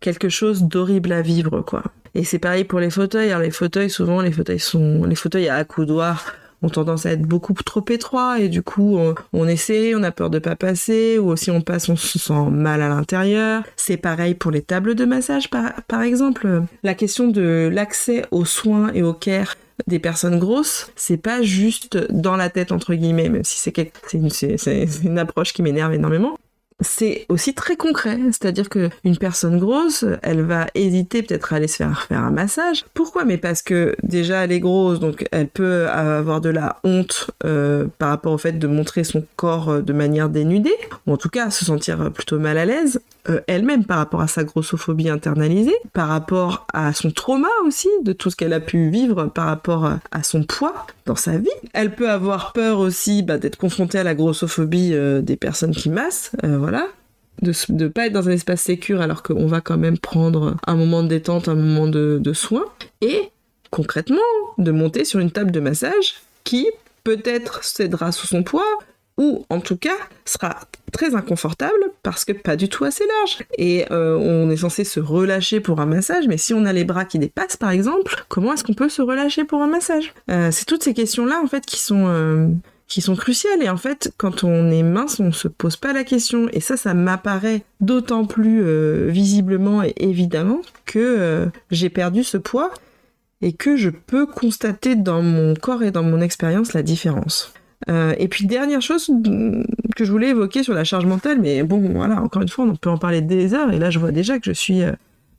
quelque 0.00 0.28
chose 0.28 0.64
d'horrible 0.64 1.12
à 1.12 1.22
vivre, 1.22 1.60
quoi. 1.60 1.82
Et 2.14 2.24
c'est 2.24 2.38
pareil 2.38 2.64
pour 2.64 2.80
les 2.80 2.90
fauteuils. 2.90 3.30
Alors 3.30 3.42
les 3.42 3.50
fauteuils, 3.50 3.90
souvent, 3.90 4.20
les 4.20 4.32
fauteuils 4.32 4.58
sont, 4.58 5.04
les 5.04 5.14
fauteuils 5.14 5.48
à 5.48 5.56
accoudoir 5.56 6.34
ont 6.62 6.68
tendance 6.68 7.06
à 7.06 7.12
être 7.12 7.22
beaucoup 7.22 7.54
trop 7.54 7.84
étroits 7.88 8.38
et 8.38 8.48
du 8.48 8.62
coup 8.62 8.98
on, 9.32 9.48
essaie, 9.48 9.94
on 9.94 10.02
a 10.02 10.10
peur 10.10 10.30
de 10.30 10.38
pas 10.38 10.56
passer 10.56 11.18
ou 11.18 11.28
aussi 11.28 11.50
on 11.50 11.62
passe, 11.62 11.88
on 11.88 11.96
se 11.96 12.18
sent 12.18 12.50
mal 12.50 12.82
à 12.82 12.88
l'intérieur. 12.88 13.62
C'est 13.76 13.96
pareil 13.96 14.34
pour 14.34 14.50
les 14.50 14.62
tables 14.62 14.94
de 14.94 15.04
massage 15.04 15.48
par, 15.48 16.02
exemple. 16.02 16.62
La 16.82 16.94
question 16.94 17.28
de 17.28 17.70
l'accès 17.72 18.24
aux 18.30 18.44
soins 18.44 18.92
et 18.92 19.02
aux 19.02 19.14
care 19.14 19.56
des 19.86 19.98
personnes 19.98 20.38
grosses, 20.38 20.92
c'est 20.96 21.16
pas 21.16 21.40
juste 21.40 21.96
dans 22.12 22.36
la 22.36 22.50
tête 22.50 22.72
entre 22.72 22.94
guillemets, 22.94 23.30
même 23.30 23.44
si 23.44 23.58
c'est 23.58 24.86
une 25.02 25.18
approche 25.18 25.54
qui 25.54 25.62
m'énerve 25.62 25.94
énormément 25.94 26.38
c'est 26.80 27.26
aussi 27.28 27.54
très 27.54 27.76
concret. 27.76 28.18
C'est-à-dire 28.26 28.68
que 28.68 28.90
une 29.04 29.16
personne 29.16 29.58
grosse, 29.58 30.04
elle 30.22 30.42
va 30.42 30.66
hésiter 30.74 31.22
peut-être 31.22 31.52
à 31.52 31.56
aller 31.56 31.68
se 31.68 31.76
faire 31.76 32.02
faire 32.02 32.20
un 32.20 32.30
massage. 32.30 32.84
Pourquoi? 32.94 33.24
Mais 33.24 33.36
parce 33.36 33.62
que 33.62 33.94
déjà 34.02 34.44
elle 34.44 34.52
est 34.52 34.60
grosse, 34.60 35.00
donc 35.00 35.26
elle 35.32 35.48
peut 35.48 35.88
avoir 35.88 36.40
de 36.40 36.50
la 36.50 36.78
honte 36.84 37.30
euh, 37.44 37.86
par 37.98 38.10
rapport 38.10 38.32
au 38.32 38.38
fait 38.38 38.52
de 38.52 38.66
montrer 38.66 39.04
son 39.04 39.24
corps 39.36 39.68
euh, 39.68 39.80
de 39.82 39.92
manière 39.92 40.28
dénudée, 40.28 40.74
ou 41.06 41.12
en 41.12 41.16
tout 41.16 41.28
cas 41.28 41.50
se 41.50 41.64
sentir 41.64 42.10
plutôt 42.12 42.38
mal 42.38 42.58
à 42.58 42.64
l'aise. 42.64 43.00
Euh, 43.28 43.40
elle-même 43.46 43.84
par 43.84 43.98
rapport 43.98 44.22
à 44.22 44.28
sa 44.28 44.44
grossophobie 44.44 45.10
internalisée, 45.10 45.76
par 45.92 46.08
rapport 46.08 46.66
à 46.72 46.92
son 46.94 47.10
trauma 47.10 47.48
aussi, 47.66 47.88
de 48.02 48.12
tout 48.12 48.30
ce 48.30 48.36
qu'elle 48.36 48.54
a 48.54 48.60
pu 48.60 48.88
vivre 48.88 49.26
par 49.26 49.46
rapport 49.46 49.90
à 50.10 50.22
son 50.22 50.42
poids 50.42 50.86
dans 51.04 51.16
sa 51.16 51.36
vie. 51.36 51.48
Elle 51.74 51.94
peut 51.94 52.10
avoir 52.10 52.52
peur 52.52 52.78
aussi 52.78 53.22
bah, 53.22 53.36
d'être 53.36 53.56
confrontée 53.56 53.98
à 53.98 54.04
la 54.04 54.14
grossophobie 54.14 54.94
euh, 54.94 55.20
des 55.20 55.36
personnes 55.36 55.72
qui 55.72 55.90
massent, 55.90 56.32
euh, 56.44 56.56
voilà. 56.58 56.86
De 57.42 57.52
ne 57.70 57.88
pas 57.88 58.06
être 58.06 58.12
dans 58.12 58.28
un 58.28 58.32
espace 58.32 58.60
sécur 58.60 59.00
alors 59.00 59.22
qu'on 59.22 59.46
va 59.46 59.60
quand 59.60 59.78
même 59.78 59.98
prendre 59.98 60.56
un 60.66 60.76
moment 60.76 61.02
de 61.02 61.08
détente, 61.08 61.48
un 61.48 61.54
moment 61.54 61.86
de, 61.86 62.18
de 62.20 62.32
soin. 62.34 62.64
Et 63.00 63.30
concrètement, 63.70 64.18
de 64.58 64.70
monter 64.70 65.04
sur 65.04 65.20
une 65.20 65.30
table 65.30 65.50
de 65.50 65.60
massage 65.60 66.16
qui 66.44 66.68
peut-être 67.02 67.64
cédera 67.64 68.12
sous 68.12 68.26
son 68.26 68.42
poids, 68.42 68.66
ou 69.20 69.44
en 69.50 69.60
tout 69.60 69.76
cas 69.76 69.96
sera 70.24 70.56
très 70.92 71.14
inconfortable 71.14 71.90
parce 72.02 72.24
que 72.24 72.32
pas 72.32 72.56
du 72.56 72.70
tout 72.70 72.84
assez 72.84 73.04
large. 73.06 73.44
Et 73.58 73.84
euh, 73.90 74.16
on 74.16 74.50
est 74.50 74.56
censé 74.56 74.82
se 74.82 74.98
relâcher 74.98 75.60
pour 75.60 75.80
un 75.80 75.86
massage, 75.86 76.26
mais 76.26 76.38
si 76.38 76.54
on 76.54 76.64
a 76.64 76.72
les 76.72 76.84
bras 76.84 77.04
qui 77.04 77.18
dépassent 77.18 77.58
par 77.58 77.70
exemple, 77.70 78.24
comment 78.28 78.54
est-ce 78.54 78.64
qu'on 78.64 78.72
peut 78.72 78.88
se 78.88 79.02
relâcher 79.02 79.44
pour 79.44 79.60
un 79.60 79.66
massage? 79.66 80.14
Euh, 80.30 80.48
C'est 80.50 80.64
toutes 80.64 80.82
ces 80.82 80.94
questions-là 80.94 81.38
en 81.44 81.46
fait 81.46 81.66
qui 81.66 81.78
sont 81.78 82.06
euh, 82.08 82.48
qui 82.88 83.02
sont 83.02 83.14
cruciales 83.14 83.62
et 83.62 83.68
en 83.68 83.76
fait 83.76 84.10
quand 84.16 84.42
on 84.42 84.70
est 84.70 84.82
mince 84.82 85.20
on 85.20 85.32
se 85.32 85.48
pose 85.48 85.76
pas 85.76 85.92
la 85.92 86.02
question 86.02 86.48
et 86.52 86.60
ça 86.60 86.78
ça 86.78 86.94
m'apparaît 86.94 87.62
d'autant 87.80 88.24
plus 88.24 88.64
visiblement 89.08 89.84
et 89.84 89.94
évidemment 89.98 90.60
que 90.86 91.48
j'ai 91.70 91.88
perdu 91.88 92.24
ce 92.24 92.36
poids 92.36 92.72
et 93.42 93.52
que 93.52 93.76
je 93.76 93.90
peux 93.90 94.26
constater 94.26 94.96
dans 94.96 95.22
mon 95.22 95.54
corps 95.54 95.84
et 95.84 95.92
dans 95.92 96.02
mon 96.02 96.20
expérience 96.20 96.72
la 96.72 96.82
différence. 96.82 97.52
Euh, 97.88 98.14
et 98.18 98.28
puis 98.28 98.46
dernière 98.46 98.82
chose 98.82 99.10
que 99.96 100.04
je 100.04 100.12
voulais 100.12 100.28
évoquer 100.28 100.62
sur 100.62 100.74
la 100.74 100.84
charge 100.84 101.06
mentale, 101.06 101.38
mais 101.40 101.62
bon 101.62 101.80
voilà, 101.92 102.20
encore 102.20 102.42
une 102.42 102.48
fois, 102.48 102.64
on 102.64 102.76
peut 102.76 102.90
en 102.90 102.98
parler 102.98 103.20
des 103.20 103.54
heures, 103.54 103.72
et 103.72 103.78
là 103.78 103.90
je 103.90 103.98
vois 103.98 104.12
déjà 104.12 104.38
que 104.38 104.44
je 104.44 104.52
suis 104.52 104.82
euh, 104.82 104.92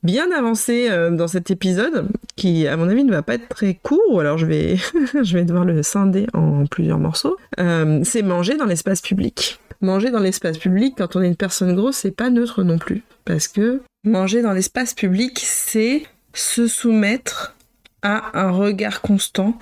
bien 0.04 0.32
avancée 0.32 0.88
euh, 0.90 1.12
dans 1.12 1.28
cet 1.28 1.52
épisode, 1.52 2.08
qui 2.36 2.68
à 2.68 2.78
mon 2.78 2.90
avis 2.90 3.04
ne 3.04 3.12
va 3.12 3.22
pas 3.22 3.36
être 3.36 3.48
très 3.48 3.76
court, 3.76 4.02
ou 4.10 4.20
alors 4.20 4.38
je 4.38 4.46
vais, 4.46 4.78
je 5.24 5.34
vais 5.34 5.46
devoir 5.46 5.66
le 5.66 5.84
scinder 5.84 6.28
en 6.34 6.66
plusieurs 6.66 7.00
morceaux. 7.00 7.38
c'est 7.58 8.24
manger 8.24 8.56
dans 8.56 8.66
l'espace 8.66 9.02
public. 9.02 9.60
Manger 9.82 10.12
dans 10.12 10.20
l'espace 10.20 10.58
public 10.58 10.96
quand 10.98 11.16
on 11.16 11.22
est 11.22 11.28
une 11.28 11.36
personne 11.36 11.76
grosse, 11.76 11.98
c'est 11.98 12.16
pas 12.16 12.30
neutre 12.30 12.64
non 12.64 12.78
plus, 12.78 13.04
parce 13.26 13.48
que 13.48 13.82
manger 14.04 14.42
dans 14.42 14.54
l'espace 14.54 14.94
public, 14.94 15.40
c'est 15.44 16.04
se 16.34 16.68
soumettre 16.68 17.56
à 18.04 18.40
un 18.40 18.52
regard 18.52 19.02
constant, 19.02 19.58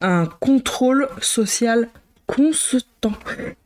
un 0.00 0.26
contrôle 0.26 1.08
social 1.20 1.88
constant. 2.26 3.12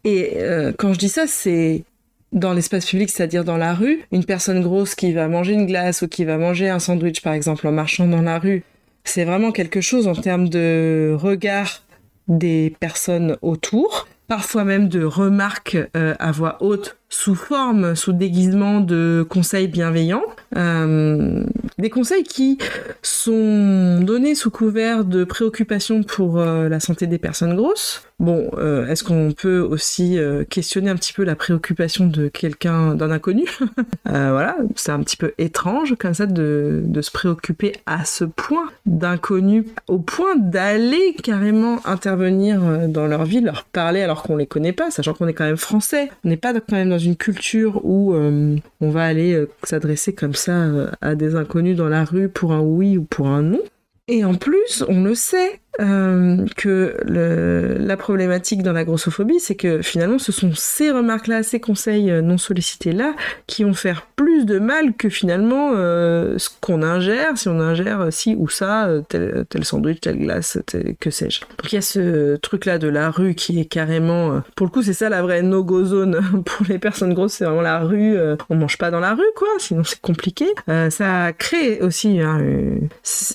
Et 0.05 0.35
euh, 0.37 0.73
quand 0.77 0.93
je 0.93 0.99
dis 0.99 1.09
ça, 1.09 1.27
c'est 1.27 1.85
dans 2.33 2.53
l'espace 2.53 2.87
public, 2.87 3.11
c'est-à-dire 3.11 3.45
dans 3.45 3.57
la 3.57 3.75
rue, 3.75 4.05
une 4.13 4.25
personne 4.25 4.63
grosse 4.63 4.95
qui 4.95 5.13
va 5.13 5.29
manger 5.29 5.55
une 5.55 5.67
glace 5.67 6.03
ou 6.03 6.09
qui 6.09 6.25
va 6.25 6.37
manger 6.37 6.69
un 6.69 6.79
sandwich, 6.79 7.23
par 7.23 7.33
exemple, 7.33 7.67
en 7.67 7.73
marchant 7.73 8.07
dans 8.07 8.23
la 8.23 8.39
rue, 8.39 8.65
c'est 9.05 9.25
vraiment 9.25 9.53
quelque 9.53 9.81
chose 9.81 10.07
en 10.07 10.15
termes 10.15 10.49
de 10.49 11.17
regard 11.19 11.83
des 12.27 12.75
personnes 12.79 13.39
autour, 13.41 14.07
parfois 14.27 14.65
même 14.65 14.89
de 14.89 15.03
remarques 15.03 15.79
euh, 15.97 16.15
à 16.19 16.31
voix 16.31 16.59
haute 16.61 16.98
sous 17.09 17.35
forme, 17.35 17.95
sous 17.95 18.13
déguisement 18.13 18.81
de 18.81 19.27
conseils 19.29 19.69
bienveillants. 19.69 20.25
Euh, 20.57 21.45
des 21.79 21.91
conseils 21.91 22.25
qui 22.25 22.59
sont 23.03 24.01
donnés 24.01 24.35
sous 24.35 24.51
couvert 24.51 25.05
de 25.05 25.25
préoccupations 25.25 26.03
pour 26.03 26.39
la 26.39 26.81
santé 26.81 27.07
des 27.07 27.19
personnes 27.19 27.55
grosses, 27.55 28.09
Bon, 28.21 28.51
euh, 28.59 28.89
est-ce 28.89 29.05
qu'on 29.05 29.31
peut 29.31 29.61
aussi 29.61 30.19
euh, 30.19 30.43
questionner 30.43 30.91
un 30.91 30.97
petit 30.97 31.13
peu 31.13 31.23
la 31.23 31.37
préoccupation 31.37 32.05
de 32.09 32.27
quelqu'un, 32.27 32.97
d'un 32.97 33.13
inconnu 33.13 33.45
euh, 34.09 34.31
Voilà, 34.33 34.57
c'est 34.75 34.91
un 34.91 35.01
petit 35.05 35.17
peu 35.17 35.35
étrange 35.39 35.95
comme 35.97 36.15
ça 36.15 36.27
de, 36.27 36.83
de 36.85 37.01
se 37.01 37.13
préoccuper 37.13 37.77
à 37.87 38.05
ce 38.05 38.25
point 38.25 38.71
d'inconnus, 38.87 39.67
au 39.87 39.99
point 39.99 40.35
d'aller 40.35 41.15
carrément 41.23 41.79
intervenir 41.87 42.89
dans 42.89 43.07
leur 43.07 43.25
vie, 43.25 43.41
leur 43.41 43.63
parler 43.63 44.03
alors 44.03 44.25
qu'on 44.25 44.37
les 44.37 44.47
connaît 44.47 44.73
pas, 44.73 44.91
sachant 44.91 45.15
qu'on 45.15 45.29
est 45.29 45.33
quand 45.33 45.47
même 45.47 45.57
français. 45.57 46.11
On 46.25 46.29
n'est 46.29 46.37
pas 46.37 46.53
quand 46.55 46.73
même 46.73 46.91
dans 46.91 46.98
une 46.99 47.17
culture 47.17 47.85
où 47.85 48.15
on 48.15 48.91
va 48.91 49.05
aller 49.05 49.47
s'adresser 49.63 50.13
comme 50.15 50.35
ça 50.35 50.91
à 51.01 51.15
des 51.15 51.35
inconnus 51.35 51.77
dans 51.77 51.89
la 51.89 52.05
rue 52.05 52.29
pour 52.29 52.53
un 52.53 52.61
oui 52.61 52.99
ou 52.99 53.05
pour 53.05 53.29
un 53.29 53.43
non. 53.43 53.63
Et 54.09 54.25
en 54.25 54.35
plus, 54.35 54.83
on 54.89 55.05
le 55.05 55.15
sait, 55.15 55.61
euh, 55.81 56.45
que 56.57 56.97
la 57.07 57.97
problématique 57.97 58.63
dans 58.63 58.73
la 58.73 58.85
grossophobie, 58.85 59.39
c'est 59.39 59.55
que 59.55 59.81
finalement, 59.81 60.19
ce 60.19 60.33
sont 60.33 60.51
ces 60.55 60.91
remarques-là, 60.91 61.45
ces 61.45 61.61
conseils 61.61 62.11
euh, 62.11 62.21
non 62.21 62.37
sollicités-là, 62.37 63.15
qui 63.47 63.63
vont 63.63 63.75
faire 63.75 64.07
plus 64.17 64.45
de 64.45 64.59
mal 64.59 64.95
que 64.95 65.09
finalement 65.09 65.73
euh, 65.77 66.37
ce 66.39 66.49
qu'on 66.61 66.83
ingère, 66.83 67.39
si 67.39 67.49
on 67.49 67.61
ingère 67.61 68.09
ci 68.11 68.35
ou 68.37 68.49
ça, 68.49 68.89
tel, 69.09 69.47
sandwich, 69.63 70.01
telle 70.01 70.19
glace, 70.19 70.59
que 70.99 71.11
sais-je. 71.11 71.43
Donc 71.43 71.73
il 71.73 71.77
y 71.77 71.79
a 71.79 71.83
ce 71.83 72.35
truc-là 72.37 72.79
de 72.79 72.89
la 72.89 73.11
rue 73.11 73.35
qui 73.35 73.61
est 73.61 73.67
carrément, 73.67 74.43
pour 74.57 74.67
le 74.67 74.73
coup, 74.73 74.83
c'est 74.83 74.93
ça 74.93 75.09
la 75.09 75.23
vraie 75.23 75.43
no-go 75.43 75.85
zone 75.85 76.21
pour 76.45 76.67
les 76.69 76.81
personnes 76.81 77.15
grosses, 77.15 77.35
c'est 77.35 77.45
vraiment 77.45 77.63
la 77.63 77.79
rue. 77.79 78.17
on 78.51 78.57
mange 78.57 78.79
pas 78.79 78.91
dans 78.91 79.01
la 79.01 79.15
rue, 79.15 79.23
quoi, 79.37 79.49
sinon 79.59 79.85
c'est 79.85 80.01
compliqué. 80.01 80.47
ça 80.91 81.33
crée 81.33 81.81
aussi 81.83 82.21
hein, 82.21 82.41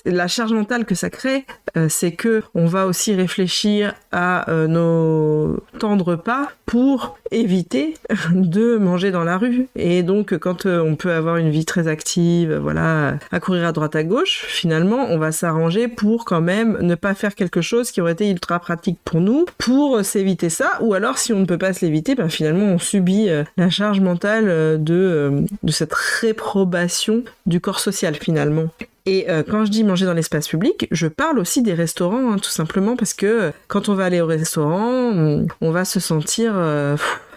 la 0.04 0.28
charge 0.28 0.52
mentale 0.52 0.84
que 0.84 0.94
ça 0.94 1.08
crée, 1.08 1.46
c'est 1.88 2.12
que 2.12 2.33
on 2.54 2.66
va 2.66 2.86
aussi 2.86 3.14
réfléchir 3.14 3.94
à 4.12 4.50
euh, 4.50 4.66
nos 4.66 5.60
temps 5.78 5.96
de 5.96 6.02
repas 6.02 6.48
pour 6.66 7.18
éviter 7.30 7.94
de 8.32 8.76
manger 8.76 9.10
dans 9.10 9.24
la 9.24 9.38
rue. 9.38 9.68
Et 9.76 10.02
donc, 10.02 10.36
quand 10.38 10.66
euh, 10.66 10.80
on 10.80 10.96
peut 10.96 11.12
avoir 11.12 11.36
une 11.36 11.50
vie 11.50 11.64
très 11.64 11.88
active, 11.88 12.54
voilà, 12.54 13.18
à 13.32 13.40
courir 13.40 13.66
à 13.66 13.72
droite 13.72 13.96
à 13.96 14.04
gauche, 14.04 14.44
finalement, 14.48 15.06
on 15.10 15.18
va 15.18 15.32
s'arranger 15.32 15.88
pour 15.88 16.24
quand 16.24 16.40
même 16.40 16.78
ne 16.80 16.94
pas 16.94 17.14
faire 17.14 17.34
quelque 17.34 17.60
chose 17.60 17.90
qui 17.90 18.00
aurait 18.00 18.12
été 18.12 18.30
ultra 18.30 18.58
pratique 18.58 18.98
pour 19.04 19.20
nous, 19.20 19.46
pour 19.58 20.04
s'éviter 20.04 20.50
ça. 20.50 20.78
Ou 20.80 20.94
alors, 20.94 21.18
si 21.18 21.32
on 21.32 21.40
ne 21.40 21.46
peut 21.46 21.58
pas 21.58 21.72
se 21.72 21.84
l'éviter, 21.84 22.14
ben, 22.14 22.28
finalement, 22.28 22.66
on 22.66 22.78
subit 22.78 23.28
euh, 23.28 23.44
la 23.56 23.70
charge 23.70 24.00
mentale 24.00 24.82
de 24.82 25.44
cette 25.68 25.94
réprobation 25.94 27.22
du 27.46 27.60
corps 27.60 27.80
social, 27.80 28.14
finalement. 28.14 28.68
Et 29.06 29.26
euh, 29.28 29.42
quand 29.46 29.66
je 29.66 29.70
dis 29.70 29.84
manger 29.84 30.06
dans 30.06 30.14
l'espace 30.14 30.48
public, 30.48 30.88
je 30.90 31.06
parle 31.08 31.38
aussi 31.38 31.60
des 31.60 31.74
restaurants, 31.74 32.32
hein, 32.32 32.38
tout 32.38 32.48
simplement 32.48 32.96
parce 32.96 33.12
que 33.12 33.26
euh, 33.26 33.50
quand 33.68 33.90
on 33.90 33.94
va 33.94 34.06
aller 34.06 34.22
au 34.22 34.26
restaurant, 34.26 35.12
on, 35.60 35.70
va 35.70 35.84
se 35.84 36.00
sentir 36.00 36.54
euh, 36.56 36.96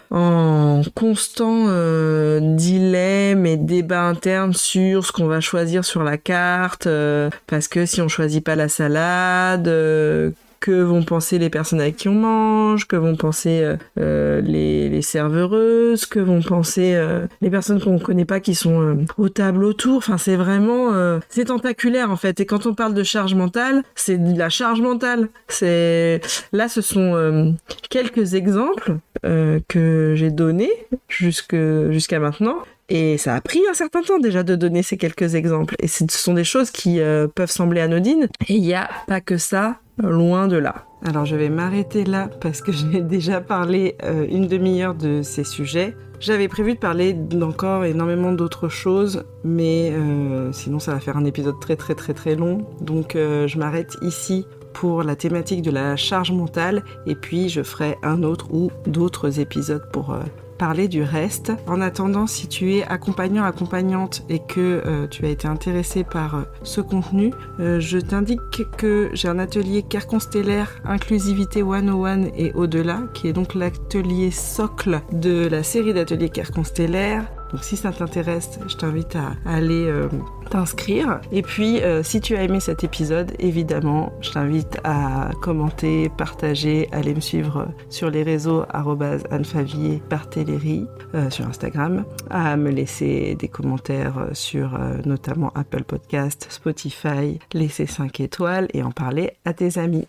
en 0.09 0.81
constant 0.95 1.65
dilemme 2.55 3.45
et 3.45 3.57
débat 3.57 4.03
interne 4.03 4.53
sur 4.53 5.05
ce 5.05 5.11
qu'on 5.11 5.27
va 5.27 5.41
choisir 5.41 5.83
sur 5.83 6.03
la 6.03 6.17
carte, 6.17 6.87
parce 7.47 7.67
que 7.67 7.85
si 7.85 7.99
on 7.99 8.07
choisit 8.07 8.45
pas 8.45 8.55
la 8.55 8.69
salade, 8.69 9.67
que 10.67 10.81
vont 10.81 11.01
penser 11.01 11.39
les 11.39 11.49
personnes 11.49 11.79
avec 11.79 11.95
qui 11.95 12.09
on 12.09 12.15
mange, 12.15 12.87
que 12.87 12.97
vont 12.97 13.15
penser 13.15 13.73
les, 13.95 14.89
les, 14.89 15.01
serveuses, 15.01 16.05
que 16.05 16.19
vont 16.19 16.41
penser 16.41 17.01
les 17.41 17.49
personnes 17.49 17.79
qu'on 17.79 17.99
connaît 17.99 18.25
pas 18.25 18.41
qui 18.41 18.53
sont 18.53 19.05
au 19.17 19.29
table 19.29 19.63
autour. 19.63 19.97
Enfin, 19.97 20.17
c'est 20.17 20.35
vraiment, 20.35 20.91
c'est 21.29 21.45
tentaculaire 21.45 22.11
en 22.11 22.17
fait. 22.17 22.41
Et 22.41 22.45
quand 22.45 22.65
on 22.65 22.73
parle 22.73 22.93
de 22.93 23.03
charge 23.03 23.33
mentale, 23.33 23.83
c'est 23.95 24.17
de 24.17 24.37
la 24.37 24.49
charge 24.49 24.81
mentale. 24.81 25.29
C'est 25.47 26.19
là, 26.51 26.67
ce 26.67 26.81
sont 26.81 27.55
quelques 27.89 28.33
exemples 28.33 28.97
que 29.21 30.13
j'ai 30.17 30.31
donnés 30.31 30.71
jusqu'à 31.07 32.19
maintenant 32.19 32.57
et 32.89 33.17
ça 33.17 33.35
a 33.35 33.41
pris 33.41 33.61
un 33.69 33.73
certain 33.73 34.01
temps 34.01 34.19
déjà 34.19 34.43
de 34.43 34.55
donner 34.55 34.81
ces 34.81 34.97
quelques 34.97 35.35
exemples. 35.35 35.75
Et 35.79 35.87
ce 35.87 36.05
sont 36.09 36.33
des 36.33 36.43
choses 36.43 36.71
qui 36.71 36.99
euh, 36.99 37.27
peuvent 37.27 37.51
sembler 37.51 37.81
anodines. 37.81 38.29
Et 38.47 38.53
il 38.53 38.61
n'y 38.61 38.73
a 38.73 38.89
pas 39.07 39.19
que 39.19 39.37
ça, 39.37 39.79
loin 39.97 40.47
de 40.47 40.57
là. 40.57 40.85
Alors 41.05 41.25
je 41.25 41.35
vais 41.35 41.49
m'arrêter 41.49 42.03
là 42.03 42.29
parce 42.41 42.61
que 42.61 42.71
j'ai 42.73 43.01
déjà 43.01 43.41
parlé 43.41 43.95
euh, 44.03 44.25
une 44.29 44.47
demi-heure 44.47 44.95
de 44.95 45.21
ces 45.21 45.43
sujets. 45.43 45.95
J'avais 46.19 46.47
prévu 46.47 46.73
de 46.73 46.79
parler 46.79 47.13
d'encore 47.13 47.85
énormément 47.85 48.31
d'autres 48.31 48.69
choses, 48.69 49.23
mais 49.43 49.91
euh, 49.93 50.51
sinon 50.51 50.79
ça 50.79 50.93
va 50.93 50.99
faire 50.99 51.15
un 51.15 51.25
épisode 51.25 51.59
très 51.59 51.75
très 51.75 51.93
très 51.93 52.13
très 52.13 52.35
long. 52.35 52.65
Donc 52.81 53.13
je 53.13 53.57
m'arrête 53.59 53.97
ici 54.01 54.45
pour 54.73 55.03
la 55.03 55.15
thématique 55.15 55.61
de 55.61 55.71
la 55.71 55.95
charge 55.95 56.31
mentale 56.31 56.83
et 57.05 57.15
puis 57.15 57.49
je 57.49 57.61
ferai 57.61 57.97
un 58.03 58.23
autre 58.23 58.51
ou 58.51 58.71
d'autres 58.87 59.39
épisodes 59.39 59.87
pour 59.91 60.15
parler 60.57 60.87
du 60.87 61.03
reste. 61.03 61.51
En 61.67 61.81
attendant, 61.81 62.27
si 62.27 62.47
tu 62.47 62.73
es 62.73 62.83
accompagnant, 62.83 63.43
accompagnante 63.43 64.23
et 64.29 64.39
que 64.39 64.81
euh, 64.85 65.07
tu 65.07 65.25
as 65.25 65.29
été 65.29 65.47
intéressé 65.47 66.03
par 66.03 66.35
euh, 66.35 66.41
ce 66.63 66.81
contenu, 66.81 67.33
euh, 67.59 67.79
je 67.79 67.97
t'indique 67.97 68.41
que 68.77 69.09
j'ai 69.13 69.27
un 69.27 69.39
atelier 69.39 69.83
Care 69.83 70.07
Constellaire 70.07 70.81
Inclusivité 70.85 71.61
101 71.61 72.23
et 72.37 72.51
au-delà, 72.53 73.01
qui 73.13 73.27
est 73.27 73.33
donc 73.33 73.53
l'atelier 73.55 74.31
socle 74.31 75.01
de 75.11 75.47
la 75.47 75.63
série 75.63 75.93
d'ateliers 75.93 76.29
Care 76.29 76.51
Constellaire. 76.51 77.36
Donc 77.51 77.63
si 77.63 77.77
ça 77.77 77.91
t'intéresse, 77.91 78.59
je 78.67 78.75
t'invite 78.75 79.15
à 79.15 79.33
aller 79.45 79.89
t'inscrire. 80.47 81.19
Et 81.31 81.41
puis, 81.41 81.81
euh, 81.81 82.03
si 82.03 82.21
tu 82.21 82.35
as 82.35 82.43
aimé 82.43 82.59
cet 82.59 82.83
épisode, 82.83 83.33
évidemment, 83.39 84.13
je 84.21 84.31
t'invite 84.31 84.79
à 84.83 85.29
commenter, 85.41 86.09
partager, 86.09 86.87
aller 86.91 87.13
me 87.13 87.19
suivre 87.19 87.67
sur 87.89 88.09
les 88.09 88.23
réseaux 88.23 88.63
annefavier 89.31 90.01
euh, 91.15 91.29
sur 91.29 91.47
Instagram, 91.47 92.05
à 92.29 92.55
me 92.57 92.69
laisser 92.69 93.35
des 93.35 93.47
commentaires 93.47 94.29
sur 94.33 94.75
euh, 94.75 94.97
notamment 95.05 95.51
Apple 95.55 95.83
Podcast, 95.83 96.47
Spotify, 96.49 97.39
laisser 97.53 97.85
5 97.85 98.19
étoiles 98.19 98.67
et 98.73 98.83
en 98.83 98.91
parler 98.91 99.31
à 99.45 99.53
tes 99.53 99.77
amis. 99.77 100.05